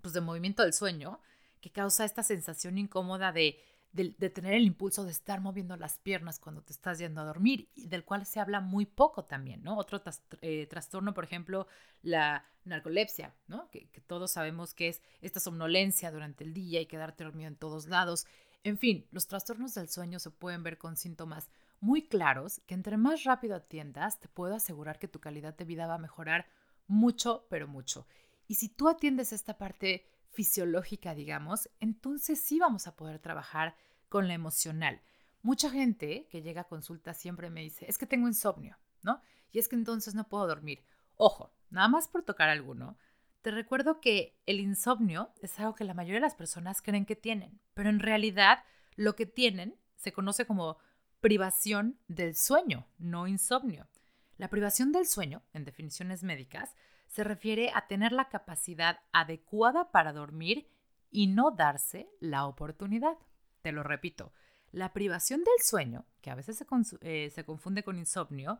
pues, 0.00 0.14
de 0.14 0.20
movimiento 0.20 0.62
del 0.62 0.72
sueño 0.72 1.20
que 1.60 1.70
causa 1.70 2.04
esta 2.04 2.22
sensación 2.22 2.76
incómoda 2.76 3.30
de, 3.32 3.56
de, 3.92 4.30
tener 4.30 4.54
el 4.54 4.64
impulso 4.64 5.04
de 5.04 5.12
estar 5.12 5.40
moviendo 5.40 5.76
las 5.76 5.98
piernas 5.98 6.40
cuando 6.40 6.62
te 6.62 6.72
estás 6.72 6.98
yendo 6.98 7.20
a 7.20 7.24
dormir, 7.24 7.68
y 7.74 7.86
del 7.88 8.04
cual 8.04 8.26
se 8.26 8.40
habla 8.40 8.60
muy 8.60 8.86
poco 8.86 9.24
también, 9.24 9.62
¿no? 9.62 9.76
Otro 9.76 10.02
eh, 10.40 10.66
trastorno, 10.66 11.14
por 11.14 11.24
ejemplo, 11.24 11.66
la 12.02 12.44
narcolepsia, 12.64 13.34
¿no? 13.46 13.70
Que, 13.70 13.88
que, 13.90 14.00
todos 14.00 14.32
sabemos 14.32 14.74
que 14.74 14.88
es 14.88 15.02
esta 15.20 15.40
somnolencia 15.40 16.10
durante 16.10 16.42
el 16.42 16.54
día 16.54 16.80
y 16.80 16.86
quedarte 16.86 17.24
dormido 17.24 17.48
en 17.48 17.56
todos 17.56 17.86
lados. 17.86 18.26
En 18.64 18.78
fin, 18.78 19.06
los 19.10 19.26
trastornos 19.26 19.74
del 19.74 19.88
sueño 19.88 20.18
se 20.20 20.30
pueden 20.30 20.62
ver 20.62 20.78
con 20.78 20.96
síntomas 20.96 21.50
muy 21.80 22.06
claros 22.06 22.60
que 22.66 22.74
entre 22.74 22.96
más 22.96 23.24
rápido 23.24 23.56
atiendas, 23.56 24.20
te 24.20 24.28
puedo 24.28 24.54
asegurar 24.54 25.00
que 25.00 25.08
tu 25.08 25.18
calidad 25.18 25.56
de 25.56 25.64
vida 25.64 25.88
va 25.88 25.94
a 25.94 25.98
mejorar 25.98 26.46
mucho, 26.86 27.46
pero 27.50 27.66
mucho. 27.66 28.06
Y 28.46 28.54
si 28.54 28.68
tú 28.68 28.88
atiendes 28.88 29.32
esta 29.32 29.58
parte 29.58 30.06
fisiológica, 30.30 31.14
digamos, 31.14 31.68
entonces 31.80 32.40
sí 32.40 32.60
vamos 32.60 32.86
a 32.86 32.94
poder 32.94 33.18
trabajar 33.18 33.74
con 34.08 34.28
la 34.28 34.34
emocional. 34.34 35.02
Mucha 35.42 35.68
gente 35.70 36.28
que 36.30 36.42
llega 36.42 36.62
a 36.62 36.68
consulta 36.68 37.14
siempre 37.14 37.50
me 37.50 37.62
dice, 37.62 37.86
es 37.88 37.98
que 37.98 38.06
tengo 38.06 38.28
insomnio, 38.28 38.78
¿no? 39.02 39.20
Y 39.50 39.58
es 39.58 39.68
que 39.68 39.74
entonces 39.74 40.14
no 40.14 40.28
puedo 40.28 40.46
dormir. 40.46 40.84
Ojo, 41.16 41.52
nada 41.70 41.88
más 41.88 42.06
por 42.06 42.22
tocar 42.22 42.48
alguno, 42.48 42.96
te 43.42 43.50
recuerdo 43.50 44.00
que 44.00 44.38
el 44.46 44.60
insomnio 44.60 45.32
es 45.42 45.58
algo 45.58 45.74
que 45.74 45.84
la 45.84 45.94
mayoría 45.94 46.18
de 46.20 46.26
las 46.26 46.34
personas 46.34 46.80
creen 46.80 47.04
que 47.04 47.16
tienen, 47.16 47.60
pero 47.74 47.90
en 47.90 47.98
realidad 47.98 48.64
lo 48.94 49.16
que 49.16 49.26
tienen 49.26 49.76
se 49.96 50.12
conoce 50.12 50.46
como 50.46 50.78
privación 51.20 51.98
del 52.08 52.36
sueño, 52.36 52.86
no 52.98 53.26
insomnio. 53.26 53.88
La 54.36 54.48
privación 54.48 54.92
del 54.92 55.06
sueño, 55.06 55.42
en 55.52 55.64
definiciones 55.64 56.22
médicas, 56.22 56.74
se 57.08 57.24
refiere 57.24 57.70
a 57.74 57.86
tener 57.86 58.12
la 58.12 58.28
capacidad 58.28 59.00
adecuada 59.12 59.90
para 59.90 60.12
dormir 60.12 60.68
y 61.10 61.26
no 61.26 61.50
darse 61.50 62.08
la 62.20 62.46
oportunidad. 62.46 63.18
Te 63.60 63.72
lo 63.72 63.82
repito, 63.82 64.32
la 64.70 64.92
privación 64.92 65.40
del 65.40 65.62
sueño, 65.64 66.06
que 66.22 66.30
a 66.30 66.34
veces 66.34 66.56
se, 66.56 66.66
eh, 67.02 67.44
confunde 67.44 67.82
con 67.82 67.98
insomnio, 67.98 68.58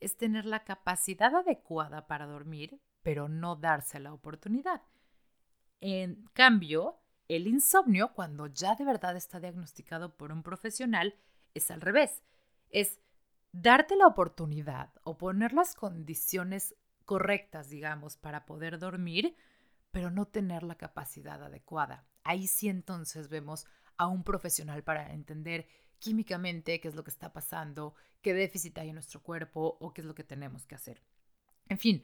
es 0.00 0.16
tener 0.16 0.44
la 0.44 0.64
capacidad 0.64 1.34
adecuada 1.34 2.06
para 2.06 2.26
dormir 2.26 2.80
pero 3.04 3.28
no 3.28 3.54
darse 3.54 4.00
la 4.00 4.12
oportunidad. 4.12 4.82
En 5.80 6.24
cambio, 6.32 6.98
el 7.28 7.46
insomnio, 7.46 8.12
cuando 8.14 8.46
ya 8.48 8.74
de 8.74 8.84
verdad 8.84 9.16
está 9.16 9.38
diagnosticado 9.38 10.16
por 10.16 10.32
un 10.32 10.42
profesional, 10.42 11.14
es 11.52 11.70
al 11.70 11.82
revés. 11.82 12.24
Es 12.70 12.98
darte 13.52 13.94
la 13.94 14.06
oportunidad 14.06 14.90
o 15.04 15.18
poner 15.18 15.52
las 15.52 15.74
condiciones 15.74 16.74
correctas, 17.04 17.68
digamos, 17.68 18.16
para 18.16 18.46
poder 18.46 18.78
dormir, 18.78 19.36
pero 19.90 20.10
no 20.10 20.26
tener 20.26 20.62
la 20.62 20.76
capacidad 20.76 21.42
adecuada. 21.42 22.06
Ahí 22.24 22.46
sí 22.46 22.70
entonces 22.70 23.28
vemos 23.28 23.66
a 23.98 24.06
un 24.06 24.24
profesional 24.24 24.82
para 24.82 25.12
entender 25.12 25.68
químicamente 25.98 26.80
qué 26.80 26.88
es 26.88 26.94
lo 26.94 27.04
que 27.04 27.10
está 27.10 27.34
pasando, 27.34 27.94
qué 28.22 28.32
déficit 28.32 28.78
hay 28.78 28.88
en 28.88 28.94
nuestro 28.94 29.22
cuerpo 29.22 29.76
o 29.78 29.92
qué 29.92 30.00
es 30.00 30.06
lo 30.06 30.14
que 30.14 30.24
tenemos 30.24 30.66
que 30.66 30.74
hacer. 30.74 31.02
En 31.68 31.78
fin, 31.78 32.02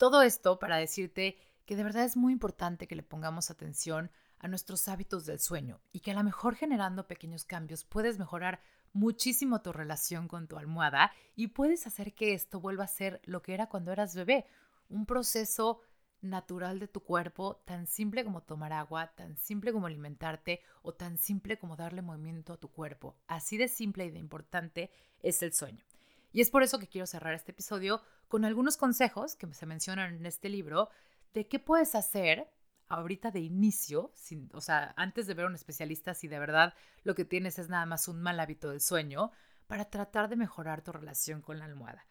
todo 0.00 0.22
esto 0.22 0.58
para 0.58 0.78
decirte 0.78 1.36
que 1.66 1.76
de 1.76 1.84
verdad 1.84 2.04
es 2.04 2.16
muy 2.16 2.32
importante 2.32 2.88
que 2.88 2.96
le 2.96 3.02
pongamos 3.02 3.50
atención 3.50 4.10
a 4.38 4.48
nuestros 4.48 4.88
hábitos 4.88 5.26
del 5.26 5.40
sueño 5.40 5.78
y 5.92 6.00
que 6.00 6.12
a 6.12 6.14
lo 6.14 6.24
mejor 6.24 6.54
generando 6.54 7.06
pequeños 7.06 7.44
cambios 7.44 7.84
puedes 7.84 8.18
mejorar 8.18 8.62
muchísimo 8.94 9.60
tu 9.60 9.74
relación 9.74 10.26
con 10.26 10.48
tu 10.48 10.56
almohada 10.56 11.12
y 11.36 11.48
puedes 11.48 11.86
hacer 11.86 12.14
que 12.14 12.32
esto 12.32 12.60
vuelva 12.60 12.84
a 12.84 12.88
ser 12.88 13.20
lo 13.24 13.42
que 13.42 13.52
era 13.52 13.68
cuando 13.68 13.92
eras 13.92 14.14
bebé, 14.14 14.46
un 14.88 15.04
proceso 15.04 15.82
natural 16.22 16.78
de 16.78 16.88
tu 16.88 17.02
cuerpo, 17.02 17.60
tan 17.66 17.86
simple 17.86 18.24
como 18.24 18.42
tomar 18.42 18.72
agua, 18.72 19.08
tan 19.08 19.36
simple 19.36 19.70
como 19.70 19.86
alimentarte 19.86 20.62
o 20.80 20.94
tan 20.94 21.18
simple 21.18 21.58
como 21.58 21.76
darle 21.76 22.00
movimiento 22.00 22.54
a 22.54 22.56
tu 22.58 22.70
cuerpo. 22.70 23.18
Así 23.26 23.58
de 23.58 23.68
simple 23.68 24.06
y 24.06 24.10
de 24.10 24.18
importante 24.18 24.90
es 25.20 25.42
el 25.42 25.52
sueño. 25.52 25.84
Y 26.32 26.40
es 26.40 26.50
por 26.50 26.62
eso 26.62 26.78
que 26.78 26.86
quiero 26.86 27.06
cerrar 27.06 27.34
este 27.34 27.52
episodio 27.52 28.00
con 28.30 28.44
algunos 28.44 28.76
consejos 28.76 29.34
que 29.34 29.52
se 29.52 29.66
mencionan 29.66 30.14
en 30.14 30.24
este 30.24 30.48
libro 30.48 30.88
de 31.34 31.48
qué 31.48 31.58
puedes 31.58 31.96
hacer 31.96 32.48
ahorita 32.86 33.32
de 33.32 33.40
inicio, 33.40 34.12
sin, 34.14 34.48
o 34.54 34.60
sea, 34.60 34.94
antes 34.96 35.26
de 35.26 35.34
ver 35.34 35.46
a 35.46 35.48
un 35.48 35.56
especialista, 35.56 36.14
si 36.14 36.28
de 36.28 36.38
verdad 36.38 36.74
lo 37.02 37.16
que 37.16 37.24
tienes 37.24 37.58
es 37.58 37.68
nada 37.68 37.86
más 37.86 38.06
un 38.06 38.22
mal 38.22 38.38
hábito 38.38 38.70
del 38.70 38.80
sueño, 38.80 39.32
para 39.66 39.90
tratar 39.90 40.28
de 40.28 40.36
mejorar 40.36 40.82
tu 40.82 40.92
relación 40.92 41.42
con 41.42 41.58
la 41.58 41.64
almohada. 41.64 42.06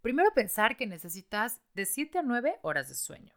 Primero, 0.00 0.30
pensar 0.32 0.76
que 0.76 0.86
necesitas 0.86 1.60
de 1.74 1.86
7 1.86 2.18
a 2.18 2.22
9 2.22 2.60
horas 2.62 2.88
de 2.88 2.94
sueño. 2.94 3.34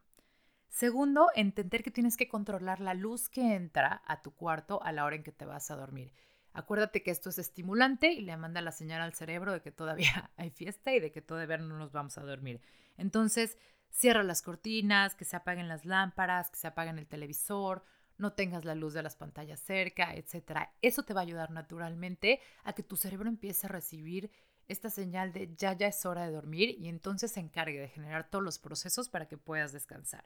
Segundo, 0.69 1.30
entender 1.34 1.82
que 1.82 1.91
tienes 1.91 2.17
que 2.17 2.28
controlar 2.28 2.82
la 2.82 2.93
luz 2.93 3.30
que 3.30 3.56
entra 3.56 4.04
a 4.06 4.21
tu 4.21 4.36
cuarto 4.36 4.82
a 4.84 4.91
la 4.91 5.06
hora 5.06 5.15
en 5.15 5.23
que 5.23 5.32
te 5.32 5.45
vas 5.45 5.71
a 5.71 5.76
dormir. 5.76 6.13
Acuérdate 6.58 7.04
que 7.04 7.12
esto 7.12 7.30
es 7.30 7.38
estimulante 7.38 8.12
y 8.12 8.22
le 8.22 8.36
manda 8.36 8.62
la 8.62 8.72
señal 8.72 9.02
al 9.02 9.13
cerebro 9.13 9.54
de 9.54 9.62
que 9.62 9.72
todavía 9.72 10.32
hay 10.38 10.50
fiesta 10.50 10.91
y 10.91 11.00
de 11.00 11.12
que 11.12 11.22
todavía 11.22 11.58
no 11.58 11.78
nos 11.78 11.91
vamos 11.91 12.17
a 12.17 12.24
dormir. 12.24 12.62
Entonces, 12.98 13.60
cierra 13.91 14.24
las 14.24 14.41
cortinas, 14.41 15.13
que 15.13 15.24
se 15.24 15.36
apaguen 15.36 15.67
las 15.67 15.86
lámparas, 15.86 16.50
que 16.50 16.58
se 16.58 16.65
apaguen 16.65 16.98
el 16.98 17.06
televisor, 17.06 17.86
no 18.17 18.34
tengas 18.34 18.65
la 18.65 18.74
luz 18.74 18.96
de 18.96 19.04
las 19.04 19.15
pantallas 19.15 19.60
cerca, 19.60 20.15
etc. 20.15 20.70
Eso 20.82 21.04
te 21.04 21.13
va 21.13 21.22
a 21.22 21.26
ayudar 21.26 21.52
naturalmente 21.52 22.41
a 22.63 22.74
que 22.74 22.82
tu 22.82 22.96
cerebro 22.96 23.30
empiece 23.30 23.67
a 23.67 23.70
recibir 23.70 24.32
esta 24.67 24.89
señal 24.89 25.34
de 25.34 25.54
ya 25.56 25.74
ya 25.74 25.86
es 25.86 26.04
hora 26.08 26.26
de 26.26 26.32
dormir 26.32 26.76
y 26.80 26.88
entonces 26.88 27.32
se 27.32 27.39
encargue 27.39 27.80
de 27.80 27.88
generar 27.88 28.32
todos 28.32 28.43
los 28.43 28.58
procesos 28.58 29.10
para 29.10 29.28
que 29.28 29.38
puedas 29.38 29.74
descansar. 29.74 30.24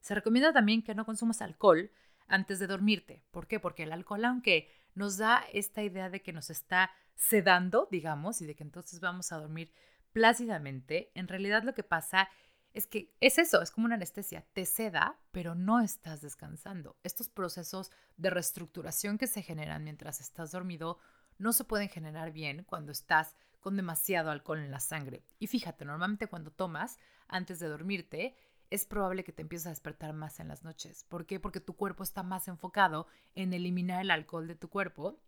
Se 0.00 0.14
recomienda 0.14 0.54
también 0.54 0.82
que 0.82 0.94
no 0.94 1.04
consumas 1.04 1.42
alcohol 1.42 1.90
antes 2.28 2.58
de 2.60 2.66
dormirte. 2.66 3.22
¿Por 3.30 3.46
qué? 3.46 3.60
Porque 3.60 3.82
el 3.82 3.92
alcohol, 3.92 4.24
aunque 4.24 4.70
nos 4.96 5.18
da 5.18 5.44
esta 5.52 5.82
idea 5.84 6.10
de 6.10 6.22
que 6.22 6.32
nos 6.32 6.50
está 6.50 6.90
sedando, 7.14 7.86
digamos, 7.90 8.40
y 8.40 8.46
de 8.46 8.56
que 8.56 8.64
entonces 8.64 8.98
vamos 8.98 9.30
a 9.30 9.38
dormir 9.38 9.72
plácidamente, 10.12 11.12
en 11.14 11.28
realidad 11.28 11.62
lo 11.62 11.74
que 11.74 11.82
pasa 11.82 12.28
es 12.72 12.86
que 12.86 13.14
es 13.20 13.38
eso, 13.38 13.62
es 13.62 13.70
como 13.70 13.86
una 13.86 13.94
anestesia, 13.94 14.44
te 14.52 14.66
seda, 14.66 15.18
pero 15.32 15.54
no 15.54 15.80
estás 15.80 16.20
descansando. 16.20 16.96
Estos 17.02 17.28
procesos 17.28 17.90
de 18.16 18.30
reestructuración 18.30 19.18
que 19.18 19.26
se 19.26 19.42
generan 19.42 19.84
mientras 19.84 20.20
estás 20.20 20.52
dormido 20.52 20.98
no 21.38 21.52
se 21.52 21.64
pueden 21.64 21.88
generar 21.88 22.32
bien 22.32 22.64
cuando 22.64 22.92
estás 22.92 23.34
con 23.60 23.76
demasiado 23.76 24.30
alcohol 24.30 24.58
en 24.58 24.70
la 24.70 24.80
sangre. 24.80 25.24
Y 25.38 25.46
fíjate, 25.46 25.84
normalmente 25.84 26.28
cuando 26.28 26.50
tomas 26.50 26.98
antes 27.28 27.58
de 27.58 27.68
dormirte, 27.68 28.36
es 28.70 28.84
probable 28.84 29.24
que 29.24 29.32
te 29.32 29.42
empieces 29.42 29.66
a 29.66 29.70
despertar 29.70 30.12
más 30.12 30.40
en 30.40 30.48
las 30.48 30.64
noches. 30.64 31.04
¿Por 31.04 31.26
qué? 31.26 31.40
Porque 31.40 31.60
tu 31.60 31.76
cuerpo 31.76 32.02
está 32.02 32.22
más 32.22 32.48
enfocado 32.48 33.06
en 33.34 33.52
eliminar 33.52 34.00
el 34.00 34.10
alcohol 34.10 34.46
de 34.46 34.54
tu 34.54 34.68
cuerpo 34.68 35.20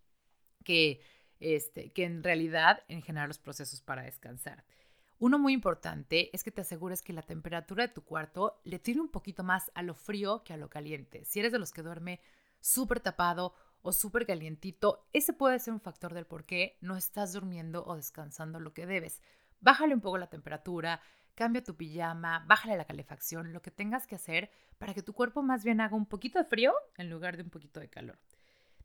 que, 0.64 1.00
este, 1.40 1.92
que 1.92 2.04
en 2.04 2.22
realidad 2.22 2.82
en 2.88 3.02
generar 3.02 3.28
los 3.28 3.38
procesos 3.38 3.80
para 3.80 4.02
descansar. 4.02 4.64
Uno 5.20 5.38
muy 5.38 5.52
importante 5.52 6.30
es 6.34 6.44
que 6.44 6.52
te 6.52 6.60
asegures 6.60 7.02
que 7.02 7.12
la 7.12 7.22
temperatura 7.22 7.86
de 7.86 7.92
tu 7.92 8.04
cuarto 8.04 8.60
le 8.64 8.78
tire 8.78 9.00
un 9.00 9.08
poquito 9.08 9.42
más 9.42 9.70
a 9.74 9.82
lo 9.82 9.94
frío 9.94 10.44
que 10.44 10.52
a 10.52 10.56
lo 10.56 10.70
caliente. 10.70 11.24
Si 11.24 11.40
eres 11.40 11.50
de 11.50 11.58
los 11.58 11.72
que 11.72 11.82
duerme 11.82 12.20
súper 12.60 13.00
tapado 13.00 13.54
o 13.82 13.92
súper 13.92 14.26
calientito, 14.26 15.08
ese 15.12 15.32
puede 15.32 15.58
ser 15.58 15.74
un 15.74 15.80
factor 15.80 16.14
del 16.14 16.26
por 16.26 16.44
qué 16.44 16.78
no 16.80 16.96
estás 16.96 17.32
durmiendo 17.32 17.84
o 17.84 17.96
descansando 17.96 18.60
lo 18.60 18.74
que 18.74 18.86
debes. 18.86 19.20
Bájale 19.60 19.94
un 19.94 20.00
poco 20.00 20.18
la 20.18 20.30
temperatura, 20.30 21.00
cambia 21.38 21.62
tu 21.62 21.76
pijama, 21.76 22.44
bájale 22.48 22.76
la 22.76 22.84
calefacción, 22.84 23.52
lo 23.52 23.62
que 23.62 23.70
tengas 23.70 24.08
que 24.08 24.16
hacer 24.16 24.50
para 24.76 24.92
que 24.92 25.04
tu 25.04 25.12
cuerpo 25.12 25.40
más 25.40 25.62
bien 25.62 25.80
haga 25.80 25.94
un 25.94 26.04
poquito 26.04 26.40
de 26.40 26.44
frío 26.44 26.74
en 26.96 27.10
lugar 27.10 27.36
de 27.36 27.44
un 27.44 27.50
poquito 27.50 27.78
de 27.78 27.88
calor. 27.88 28.18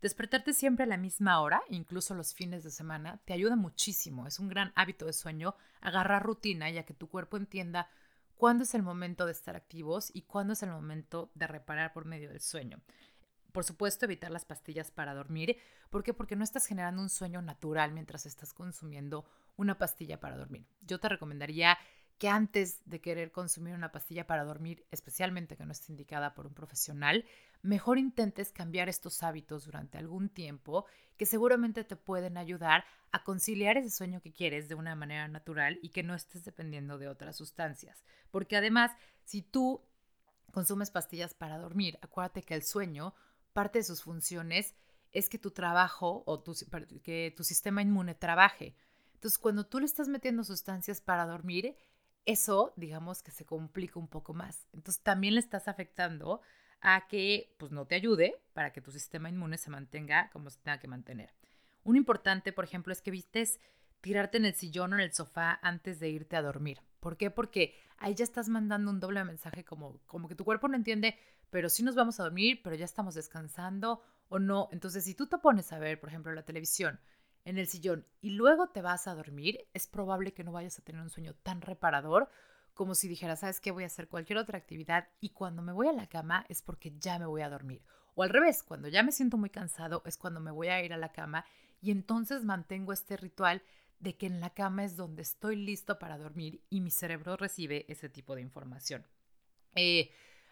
Despertarte 0.04 0.54
siempre 0.54 0.84
a 0.84 0.88
la 0.88 0.98
misma 0.98 1.42
hora, 1.42 1.64
incluso 1.70 2.14
los 2.14 2.36
fines 2.36 2.64
de 2.64 2.70
semana, 2.70 3.20
te 3.26 3.34
ayuda 3.34 3.56
muchísimo. 3.56 4.28
Es 4.28 4.38
un 4.38 4.50
gran 4.50 4.72
hábito 4.76 5.08
de 5.08 5.14
sueño 5.14 5.56
agarrar 5.82 6.22
rutina 6.22 6.70
ya 6.70 6.84
que 6.84 6.94
tu 6.94 7.10
cuerpo 7.10 7.38
entienda 7.38 7.90
cuándo 8.36 8.66
es 8.66 8.76
el 8.76 8.84
momento 8.84 9.26
de 9.26 9.32
estar 9.32 9.56
activos 9.56 10.12
y 10.14 10.22
cuándo 10.22 10.54
es 10.54 10.62
el 10.62 10.70
momento 10.70 11.32
de 11.34 11.48
reparar 11.48 11.92
por 11.92 12.06
medio 12.06 12.30
del 12.30 12.42
sueño. 12.42 12.84
Por 13.52 13.64
supuesto, 13.64 14.06
evitar 14.06 14.30
las 14.30 14.46
pastillas 14.46 14.92
para 14.92 15.16
dormir. 15.16 15.58
¿Por 15.90 16.04
qué? 16.04 16.14
Porque 16.14 16.36
no 16.36 16.44
estás 16.44 16.68
generando 16.68 17.02
un 17.02 17.10
sueño 17.10 17.42
natural 17.42 17.94
mientras 17.94 18.28
estás 18.28 18.54
consumiendo 18.54 19.26
una 19.56 19.78
pastilla 19.78 20.20
para 20.20 20.38
dormir. 20.38 20.66
Yo 20.82 21.00
te 21.00 21.10
recomendaría 21.10 21.78
que 22.18 22.30
antes 22.30 22.82
de 22.86 23.02
querer 23.02 23.32
consumir 23.32 23.74
una 23.74 23.92
pastilla 23.92 24.28
para 24.28 24.46
dormir, 24.46 24.86
especialmente 24.92 25.58
que 25.58 25.66
no 25.66 25.72
esté 25.72 25.92
indicada 25.92 26.34
por 26.34 26.48
un 26.48 26.54
profesional, 26.54 27.26
mejor 27.62 27.98
intentes 27.98 28.52
cambiar 28.52 28.90
estos 28.90 29.24
hábitos 29.24 29.66
durante 29.66 29.98
algún 29.98 30.30
tiempo 30.30 30.86
que 31.18 31.26
seguramente 31.26 31.84
te 31.84 31.96
pueden 31.96 32.38
ayudar 32.38 32.86
a 33.12 33.24
conciliar 33.24 33.78
ese 33.78 33.90
sueño 33.90 34.22
que 34.22 34.34
quieres 34.34 34.70
de 34.70 34.76
una 34.76 34.96
manera 34.96 35.28
natural 35.28 35.80
y 35.82 35.90
que 35.90 36.04
no 36.04 36.16
estés 36.16 36.46
dependiendo 36.46 36.98
de 36.98 37.08
otras 37.08 37.36
sustancias. 37.36 38.04
Porque 38.32 38.58
además, 38.58 38.92
si 39.24 39.42
tú 39.42 39.82
consumes 40.52 40.92
pastillas 40.92 41.34
para 41.34 41.58
dormir, 41.58 42.00
acuérdate 42.02 42.44
que 42.44 42.54
el 42.54 42.64
sueño, 42.64 43.14
parte 43.54 43.80
de 43.80 43.84
sus 43.84 44.02
funciones 44.02 44.76
es 45.12 45.30
que 45.30 45.38
tu 45.38 45.52
trabajo 45.52 46.24
o 46.26 46.44
que 47.04 47.34
tu 47.36 47.44
sistema 47.44 47.82
inmune 47.82 48.16
trabaje. 48.16 48.76
Entonces, 49.14 49.38
cuando 49.38 49.66
tú 49.66 49.80
le 49.80 49.86
estás 49.86 50.08
metiendo 50.08 50.44
sustancias 50.44 51.00
para 51.00 51.26
dormir, 51.26 51.78
eso, 52.26 52.74
digamos 52.76 53.22
que 53.22 53.32
se 53.32 53.46
complica 53.46 54.00
un 54.00 54.08
poco 54.08 54.34
más. 54.34 54.68
Entonces 54.74 55.04
también 55.04 55.34
le 55.34 55.40
estás 55.40 55.68
afectando 55.68 56.42
a 56.82 57.08
que 57.08 57.56
pues 57.58 57.72
no 57.72 57.86
te 57.86 57.96
ayude 57.96 58.42
para 58.54 58.74
que 58.74 58.82
tu 58.82 58.92
sistema 58.92 59.30
inmune 59.30 59.58
se 59.58 59.70
mantenga 59.70 60.30
como 60.32 60.50
se 60.50 60.60
tenga 60.60 60.80
que 60.80 60.88
mantener. 60.88 61.34
Un 61.84 61.96
importante, 61.96 62.54
por 62.54 62.66
ejemplo, 62.66 62.94
es 62.94 63.02
que 63.02 63.12
vistes 63.12 63.60
tirarte 64.02 64.38
en 64.38 64.46
el 64.46 64.54
sillón 64.54 64.94
o 64.94 64.96
en 64.96 65.02
el 65.02 65.14
sofá 65.14 65.60
antes 65.62 66.00
de 66.00 66.10
irte 66.10 66.36
a 66.36 66.42
dormir. 66.42 66.82
¿Por 67.00 67.18
qué? 67.18 67.32
Porque 67.32 67.76
ahí 67.98 68.16
ya 68.16 68.24
estás 68.24 68.50
mandando 68.50 68.92
un 68.92 69.00
doble 69.00 69.24
mensaje 69.24 69.64
como, 69.64 70.00
como 70.06 70.28
que 70.28 70.36
tu 70.36 70.46
cuerpo 70.46 70.68
no 70.68 70.76
entiende, 70.76 71.18
pero 71.50 71.70
sí 71.70 71.84
nos 71.84 71.96
vamos 71.96 72.20
a 72.20 72.24
dormir, 72.24 72.62
pero 72.64 72.76
ya 72.76 72.86
estamos 72.86 73.16
descansando 73.16 74.02
o 74.30 74.40
no. 74.40 74.70
Entonces, 74.72 75.06
si 75.06 75.14
tú 75.14 75.28
te 75.28 75.38
pones 75.38 75.72
a 75.72 75.80
ver, 75.80 76.00
por 76.00 76.10
ejemplo, 76.10 76.34
la 76.34 76.44
televisión 76.44 77.00
en 77.46 77.58
el 77.58 77.68
sillón 77.68 78.06
y 78.22 78.32
luego 78.32 78.70
te 78.70 78.82
vas 78.82 79.08
a 79.08 79.16
dormir, 79.16 79.68
es 79.74 79.88
probable 79.88 80.34
que 80.34 80.44
no 80.44 80.52
vayas 80.52 80.80
a 80.80 80.84
tener 80.84 81.02
un 81.02 81.10
sueño 81.10 81.34
tan 81.44 81.62
reparador 81.62 82.30
como 82.74 82.96
si 82.96 83.08
dijeras, 83.08 83.42
¿sabes 83.42 83.60
qué? 83.60 83.72
Voy 83.72 83.84
a 83.84 83.88
hacer 83.88 84.08
cualquier 84.08 84.40
otra 84.40 84.58
actividad 84.58 85.08
y 85.20 85.30
cuando 85.30 85.62
me 85.62 85.74
voy 85.74 85.88
a 85.88 85.94
la 85.94 86.08
cama 86.08 86.46
es 86.50 86.62
porque 86.62 86.94
ya 86.98 87.20
me 87.20 87.26
voy 87.26 87.42
a 87.42 87.50
dormir. 87.50 87.84
O 88.16 88.24
al 88.24 88.30
revés, 88.30 88.64
cuando 88.64 88.88
ya 88.88 89.04
me 89.04 89.12
siento 89.12 89.38
muy 89.38 89.50
cansado 89.50 90.02
es 90.06 90.18
cuando 90.18 90.40
me 90.40 90.52
voy 90.52 90.68
a 90.68 90.84
ir 90.84 90.94
a 90.94 90.98
la 90.98 91.12
cama 91.12 91.46
y 91.82 91.92
entonces 91.92 92.44
mantengo 92.44 92.94
este 92.94 93.18
ritual 93.18 93.62
de 94.00 94.18
que 94.18 94.28
en 94.28 94.40
la 94.40 94.50
cama 94.52 94.84
es 94.84 94.96
donde 94.96 95.22
estoy 95.22 95.56
listo 95.56 95.98
para 96.00 96.18
dormir 96.18 96.62
y 96.70 96.82
mi 96.82 96.92
cerebro 96.92 97.38
recibe 97.38 97.86
ese 97.88 98.10
tipo 98.10 98.36
de 98.36 98.42
información. 98.42 99.06
Eh, 99.76 100.12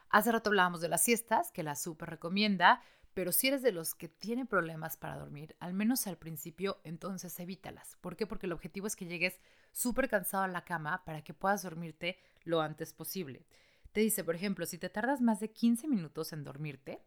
hace 0.09 0.31
rato 0.31 0.49
hablábamos 0.49 0.81
de 0.81 0.89
las 0.89 1.03
siestas, 1.03 1.51
que 1.51 1.63
la 1.63 1.75
súper 1.75 2.09
recomienda, 2.09 2.81
pero 3.13 3.31
si 3.31 3.47
eres 3.47 3.61
de 3.61 3.71
los 3.71 3.93
que 3.93 4.07
tienen 4.07 4.47
problemas 4.47 4.95
para 4.95 5.17
dormir, 5.17 5.55
al 5.59 5.73
menos 5.73 6.07
al 6.07 6.17
principio, 6.17 6.79
entonces 6.83 7.37
evítalas. 7.39 7.97
¿Por 7.99 8.15
qué? 8.15 8.25
Porque 8.25 8.45
el 8.45 8.53
objetivo 8.53 8.87
es 8.87 8.95
que 8.95 9.05
llegues 9.05 9.39
súper 9.71 10.09
cansado 10.09 10.43
a 10.43 10.47
la 10.47 10.63
cama 10.63 11.03
para 11.03 11.23
que 11.23 11.33
puedas 11.33 11.63
dormirte 11.63 12.17
lo 12.43 12.61
antes 12.61 12.93
posible. 12.93 13.45
Te 13.91 14.01
dice, 14.01 14.23
por 14.23 14.35
ejemplo, 14.35 14.65
si 14.65 14.77
te 14.77 14.89
tardas 14.89 15.19
más 15.19 15.39
de 15.41 15.51
15 15.51 15.87
minutos 15.87 16.31
en 16.31 16.45
dormirte, 16.45 17.03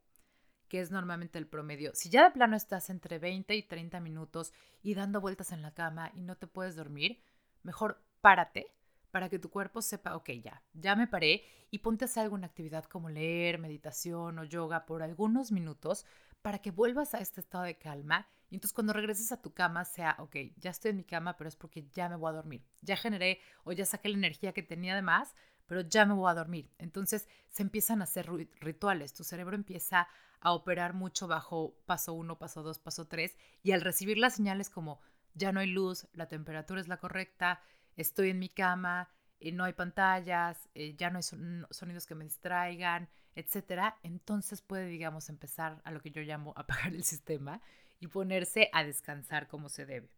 que 0.69 0.81
es 0.81 0.91
normalmente 0.91 1.39
el 1.39 1.47
promedio, 1.47 1.95
si 1.95 2.11
ya 2.11 2.25
de 2.25 2.31
plano 2.33 2.57
estás 2.57 2.91
entre 2.91 3.19
20 3.19 3.55
y 3.55 3.63
30 3.63 4.01
minutos 4.01 4.53
y 4.83 4.95
dando 4.95 5.21
vueltas 5.21 5.53
en 5.53 5.63
la 5.63 5.73
cama 5.73 6.11
y 6.15 6.21
no 6.21 6.37
te 6.37 6.47
puedes 6.47 6.77
dormir, 6.77 7.23
mejor 7.63 8.03
párate 8.21 8.75
para 9.15 9.29
que 9.29 9.39
tu 9.39 9.49
cuerpo 9.49 9.81
sepa, 9.81 10.17
ok, 10.17 10.29
ya, 10.43 10.61
ya 10.73 10.97
me 10.97 11.07
paré 11.07 11.45
y 11.71 11.79
ponte 11.79 12.05
a 12.05 12.07
hacer 12.07 12.25
alguna 12.25 12.49
actividad 12.49 12.83
como 12.87 13.09
leer, 13.09 13.61
meditación 13.61 14.41
o 14.41 14.43
yoga 14.43 14.87
por 14.87 15.05
algunos 15.05 15.53
minutos 15.53 16.05
para 16.43 16.59
que 16.59 16.73
vuelvas 16.73 17.15
a 17.15 17.19
este 17.19 17.41
estado 17.41 17.63
de 17.63 17.79
calma 17.79 18.27
y 18.51 18.57
entonces 18.57 18.75
cuando 18.75 18.93
regreses 18.93 19.31
a 19.31 19.41
tu 19.41 19.55
cama 19.55 19.85
sea, 19.85 20.17
ok, 20.19 20.35
ya 20.57 20.71
estoy 20.71 20.91
en 20.91 20.97
mi 20.97 21.05
cama, 21.05 21.37
pero 21.37 21.47
es 21.47 21.55
porque 21.55 21.87
ya 21.93 22.09
me 22.09 22.17
voy 22.17 22.31
a 22.31 22.33
dormir. 22.33 22.67
Ya 22.83 22.97
generé 22.97 23.39
o 23.63 23.71
ya 23.71 23.87
saqué 23.87 24.09
la 24.09 24.17
energía 24.17 24.53
que 24.53 24.65
tenía 24.65 24.97
de 24.97 25.03
más 25.03 25.37
pero 25.67 25.81
ya 25.81 26.05
me 26.05 26.15
voy 26.15 26.31
a 26.31 26.35
dormir. 26.35 26.71
Entonces 26.79 27.29
se 27.49 27.63
empiezan 27.63 28.01
a 28.01 28.05
hacer 28.05 28.29
rituales, 28.61 29.15
tu 29.15 29.25
cerebro 29.25 29.55
empieza 29.55 30.09
a 30.41 30.53
operar 30.53 30.93
mucho 30.93 31.27
bajo 31.27 31.77
paso 31.87 32.13
1, 32.13 32.39
paso 32.39 32.63
2, 32.63 32.79
paso 32.81 33.07
3 33.07 33.37
y 33.63 33.73
al 33.73 33.81
recibir 33.81 34.19
las 34.19 34.35
señales 34.35 34.69
como 34.69 35.01
ya 35.35 35.53
no 35.53 35.61
hay 35.61 35.67
luz, 35.69 36.07
la 36.13 36.29
temperatura 36.29 36.81
es 36.81 36.89
la 36.89 36.99
correcta, 36.99 37.61
estoy 37.97 38.31
en 38.31 38.39
mi 38.39 38.49
cama, 38.49 39.11
eh, 39.41 39.53
no 39.53 39.65
hay 39.65 39.73
pantallas, 39.73 40.69
eh, 40.75 40.95
ya 40.97 41.11
no 41.11 41.19
hay 41.19 41.23
sonidos 41.71 42.07
que 42.07 42.15
me 42.15 42.25
distraigan, 42.25 43.09
etcétera, 43.35 43.99
entonces 44.03 44.63
puede, 44.63 44.87
digamos, 44.87 45.29
empezar 45.29 45.81
a 45.85 45.91
lo 45.91 46.01
que 46.01 46.11
yo 46.11 46.23
llamo 46.23 46.53
apagar 46.57 46.95
el 46.95 47.05
sistema 47.05 47.61
y 48.01 48.07
ponerse 48.07 48.71
a 48.73 48.85
descansar 48.85 49.49
como 49.49 49.69
se 49.69 49.87
debe. 49.87 50.09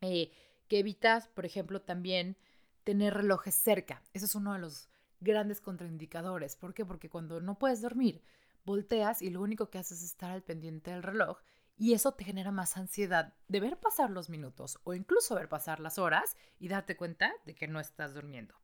Eh, 0.00 0.30
que 0.68 0.78
evitas, 0.78 1.28
por 1.28 1.46
ejemplo, 1.46 1.82
también 1.82 2.36
tener 2.84 3.14
relojes 3.14 3.54
cerca. 3.54 4.02
Ese 4.12 4.26
es 4.26 4.34
uno 4.34 4.52
de 4.52 4.58
los 4.58 4.88
grandes 5.20 5.60
contraindicadores. 5.60 6.56
¿Por 6.56 6.74
qué? 6.74 6.84
Porque 6.84 7.08
cuando 7.08 7.40
no 7.40 7.58
puedes 7.58 7.80
dormir, 7.80 8.22
volteas 8.64 9.22
y 9.22 9.30
lo 9.30 9.40
único 9.40 9.70
que 9.70 9.78
haces 9.78 9.98
es 9.98 10.10
estar 10.10 10.30
al 10.30 10.42
pendiente 10.42 10.90
del 10.90 11.02
reloj 11.02 11.38
y 11.76 11.92
eso 11.92 12.12
te 12.12 12.24
genera 12.24 12.52
más 12.52 12.76
ansiedad 12.76 13.34
de 13.48 13.60
ver 13.60 13.78
pasar 13.78 14.10
los 14.10 14.30
minutos 14.30 14.78
o 14.84 14.94
incluso 14.94 15.34
ver 15.34 15.48
pasar 15.48 15.80
las 15.80 15.98
horas 15.98 16.36
y 16.58 16.68
darte 16.68 16.96
cuenta 16.96 17.32
de 17.44 17.54
que 17.54 17.68
no 17.68 17.80
estás 17.80 18.14
durmiendo. 18.14 18.54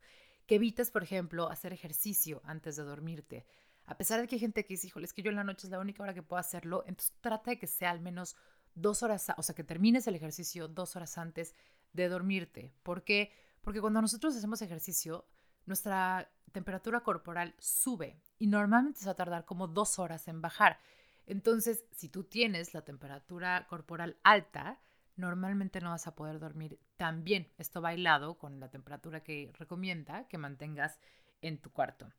Que 0.47 0.57
evites, 0.57 0.91
por 0.91 1.03
ejemplo, 1.03 1.51
hacer 1.51 1.73
ejercicio 1.73 2.41
antes 2.45 2.77
de 2.77 2.85
dormirte. 2.85 3.47
A 3.85 3.97
pesar 3.97 4.21
de 4.21 4.27
que 4.27 4.37
hay 4.37 4.41
gente 4.41 4.65
que 4.65 4.75
dice, 4.75 4.87
híjole, 4.87 5.05
es 5.05 5.13
que 5.13 5.23
yo 5.23 5.31
en 5.31 5.37
la 5.37 5.45
noche 5.45 5.67
es 5.67 5.71
la 5.71 5.79
única 5.79 6.03
hora 6.03 6.15
que 6.15 6.23
puedo 6.23 6.41
hacerlo, 6.41 6.85
entonces 6.87 7.15
trata 7.21 7.51
de 7.51 7.59
que 7.59 7.67
sea 7.67 7.91
al 7.91 8.01
menos 8.01 8.37
dos 8.75 9.03
horas, 9.03 9.27
o 9.37 9.43
sea, 9.43 9.55
que 9.55 9.65
termines 9.65 10.07
el 10.07 10.15
ejercicio 10.15 10.69
dos 10.69 10.97
horas 10.97 11.19
antes 11.19 11.55
de 11.93 12.09
dormirte. 12.09 12.73
¿Por 12.83 13.05
qué? 13.05 13.33
Porque 13.61 13.81
cuando 13.81 14.01
nosotros 14.01 14.35
hacemos 14.35 14.63
ejercicio, 14.63 15.27
nuestra 15.67 16.31
temperatura 16.53 17.01
corporal 17.01 17.55
sube 17.59 18.21
y 18.39 18.47
normalmente 18.47 19.01
se 19.01 19.07
va 19.07 19.13
a 19.13 19.17
tardar 19.17 19.45
como 19.45 19.69
dos 19.69 19.99
horas 19.99 20.29
en 20.29 20.41
bajar. 20.41 20.79
Entonces, 21.27 21.85
si 21.93 22.09
tú 22.09 22.25
tienes 22.25 22.75
la 22.75 22.85
temperatura 22.85 23.67
corporal 23.69 24.19
alta, 24.23 24.81
normalmente 25.17 25.81
no 25.81 25.91
vas 25.91 26.07
a 26.07 26.15
poder 26.15 26.39
dormir 26.39 26.79
tan 26.97 27.25
bien. 27.25 27.53
Esto 27.59 27.81
bailado 27.81 28.39
con 28.39 28.61
la 28.61 28.71
temperatura 28.71 29.23
que 29.23 29.53
recomienda 29.59 30.27
que 30.29 30.39
mantengas 30.39 30.99
en 31.41 31.59
tu 31.59 31.71
cuarto. 31.71 32.13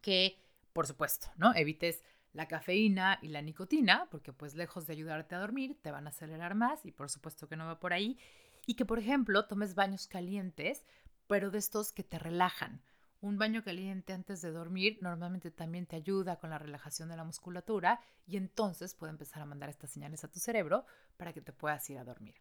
Que, 0.00 0.38
por 0.72 0.86
supuesto, 0.86 1.28
¿no? 1.36 1.54
Evites 1.54 2.02
la 2.32 2.46
cafeína 2.46 3.18
y 3.22 3.28
la 3.28 3.42
nicotina, 3.42 4.08
porque 4.10 4.32
pues 4.32 4.54
lejos 4.54 4.86
de 4.86 4.92
ayudarte 4.92 5.34
a 5.34 5.40
dormir, 5.40 5.78
te 5.82 5.90
van 5.90 6.06
a 6.06 6.10
acelerar 6.10 6.54
más 6.54 6.84
y 6.86 6.92
por 6.92 7.10
supuesto 7.10 7.48
que 7.48 7.56
no 7.56 7.66
va 7.66 7.80
por 7.80 7.92
ahí. 7.92 8.18
Y 8.66 8.74
que, 8.74 8.84
por 8.84 8.98
ejemplo, 8.98 9.46
tomes 9.46 9.74
baños 9.74 10.06
calientes, 10.06 10.84
pero 11.26 11.50
de 11.50 11.58
estos 11.58 11.92
que 11.92 12.04
te 12.04 12.18
relajan. 12.18 12.82
Un 13.20 13.36
baño 13.36 13.62
caliente 13.62 14.14
antes 14.14 14.40
de 14.40 14.50
dormir 14.50 14.98
normalmente 15.02 15.50
también 15.50 15.84
te 15.84 15.96
ayuda 15.96 16.38
con 16.38 16.48
la 16.48 16.58
relajación 16.58 17.10
de 17.10 17.16
la 17.16 17.24
musculatura 17.24 18.00
y 18.26 18.38
entonces 18.38 18.94
puede 18.94 19.10
empezar 19.12 19.42
a 19.42 19.46
mandar 19.46 19.68
estas 19.68 19.90
señales 19.90 20.24
a 20.24 20.28
tu 20.28 20.38
cerebro 20.38 20.86
para 21.18 21.34
que 21.34 21.42
te 21.42 21.52
puedas 21.52 21.88
ir 21.90 21.98
a 21.98 22.04
dormir. 22.04 22.34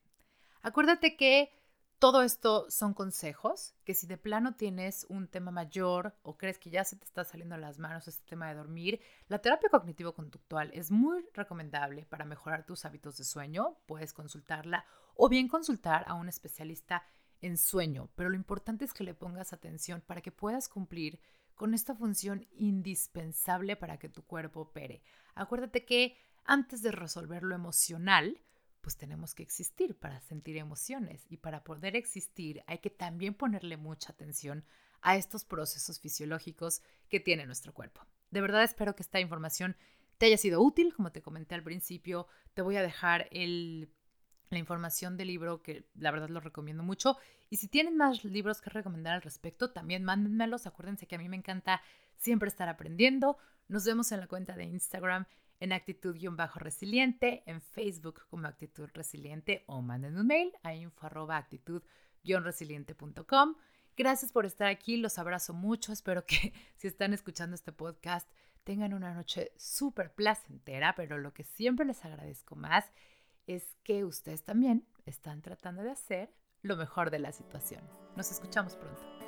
Acuérdate 0.62 1.18
que 1.18 1.52
todo 2.00 2.24
esto 2.24 2.66
son 2.70 2.94
consejos, 2.94 3.76
que 3.84 3.94
si 3.94 4.08
de 4.08 4.18
plano 4.18 4.56
tienes 4.56 5.06
un 5.10 5.28
tema 5.28 5.52
mayor 5.52 6.16
o 6.22 6.38
crees 6.38 6.58
que 6.58 6.70
ya 6.70 6.86
se 6.86 6.96
te 6.96 7.04
está 7.04 7.26
saliendo 7.26 7.58
las 7.58 7.78
manos 7.78 8.08
este 8.08 8.24
tema 8.24 8.48
de 8.48 8.56
dormir, 8.56 9.02
la 9.28 9.40
terapia 9.40 9.68
cognitivo-conductual 9.68 10.72
es 10.74 10.92
muy 10.92 11.28
recomendable 11.34 12.06
para 12.06 12.24
mejorar 12.24 12.66
tus 12.66 12.86
hábitos 12.86 13.18
de 13.18 13.26
sueño. 13.26 13.80
Puedes 13.86 14.14
consultarla 14.14 14.86
o 15.14 15.28
bien 15.28 15.50
consultar 15.50 16.06
a 16.08 16.14
un 16.14 16.30
especialista 16.30 17.04
en 17.42 17.58
sueño, 17.58 18.10
pero 18.16 18.30
lo 18.30 18.36
importante 18.36 18.86
es 18.86 18.94
que 18.94 19.04
le 19.04 19.14
pongas 19.14 19.54
atención 19.54 20.02
para 20.02 20.22
que 20.22 20.32
puedas 20.32 20.70
cumplir 20.70 21.20
con 21.56 21.74
esta 21.74 21.96
función 21.96 22.48
indispensable 22.52 23.76
para 23.76 23.98
que 23.98 24.10
tu 24.10 24.24
cuerpo 24.24 24.62
opere. 24.62 25.02
Acuérdate 25.36 25.86
que 25.86 26.18
antes 26.46 26.82
de 26.82 26.92
resolver 26.92 27.44
lo 27.44 27.54
emocional, 27.54 28.42
pues 28.82 28.98
tenemos 28.98 29.36
que 29.36 29.44
existir 29.44 29.98
para 29.98 30.22
sentir 30.22 30.58
emociones 30.58 31.26
y 31.30 31.38
para 31.38 31.64
poder 31.64 31.96
existir 31.96 32.64
hay 32.66 32.80
que 32.80 32.90
también 32.90 33.34
ponerle 33.34 33.78
mucha 33.78 34.12
atención 34.12 34.66
a 35.02 35.16
estos 35.16 35.46
procesos 35.46 36.00
fisiológicos 36.00 36.82
que 37.10 37.20
tiene 37.20 37.46
nuestro 37.46 37.74
cuerpo. 37.74 38.06
De 38.32 38.42
verdad 38.42 38.64
espero 38.64 38.96
que 38.96 39.04
esta 39.04 39.20
información 39.20 39.76
te 40.18 40.26
haya 40.28 40.38
sido 40.38 40.62
útil, 40.62 40.94
como 40.94 41.12
te 41.12 41.22
comenté 41.22 41.56
al 41.56 41.64
principio, 41.64 42.28
te 42.54 42.62
voy 42.62 42.76
a 42.76 42.82
dejar 42.82 43.28
el 43.32 43.94
la 44.50 44.58
información 44.58 45.18
del 45.18 45.28
libro, 45.28 45.62
que 45.62 45.86
la 45.96 46.12
verdad 46.12 46.30
lo 46.30 46.40
recomiendo 46.40 46.84
mucho. 46.84 47.18
Y 47.50 47.58
si 47.58 47.68
tienen 47.68 47.98
más 47.98 48.24
libros 48.24 48.62
que 48.62 48.70
recomendar 48.70 49.16
al 49.16 49.22
respecto, 49.22 49.72
también 49.72 50.04
mándenmelos. 50.04 50.68
Acuérdense 50.68 51.08
que 51.08 51.16
a 51.16 51.20
mí 51.20 51.30
me 51.30 51.38
encanta 51.38 51.82
siempre 52.18 52.50
estar 52.50 52.70
aprendiendo. 52.70 53.38
Nos 53.68 53.86
vemos 53.86 54.12
en 54.12 54.20
la 54.20 54.28
cuenta 54.28 54.56
de 54.56 54.66
Instagram 54.66 55.26
en 55.60 55.74
actitud-resiliente, 55.74 57.44
en 57.46 57.62
Facebook 57.62 58.24
como 58.30 58.48
actitud 58.48 58.90
resiliente 58.94 59.64
o 59.68 59.82
manden 59.82 60.18
un 60.18 60.28
mail 60.28 60.54
a 60.64 60.74
info-actitud-resiliente.com. 60.74 63.56
Gracias 63.98 64.32
por 64.32 64.46
estar 64.46 64.70
aquí, 64.70 64.96
los 64.98 65.20
abrazo 65.20 65.54
mucho. 65.54 65.92
Espero 65.92 66.26
que 66.26 66.54
si 66.78 66.88
están 66.88 67.14
escuchando 67.14 67.56
este 67.56 67.74
podcast 67.74 68.32
tengan 68.64 68.94
una 68.94 69.14
noche 69.14 69.52
súper 69.58 70.14
placentera, 70.14 70.96
pero 70.96 71.18
lo 71.18 71.34
que 71.34 71.44
siempre 71.44 71.86
les 71.86 72.06
agradezco 72.06 72.56
más 72.56 72.86
es 73.56 73.76
que 73.84 74.06
ustedes 74.06 74.44
también 74.44 74.88
están 75.06 75.42
tratando 75.42 75.82
de 75.82 75.90
hacer 75.90 76.32
lo 76.62 76.78
mejor 76.78 77.10
de 77.10 77.20
la 77.20 77.32
situación. 77.32 77.82
Nos 78.16 78.32
escuchamos 78.32 78.76
pronto. 78.76 79.19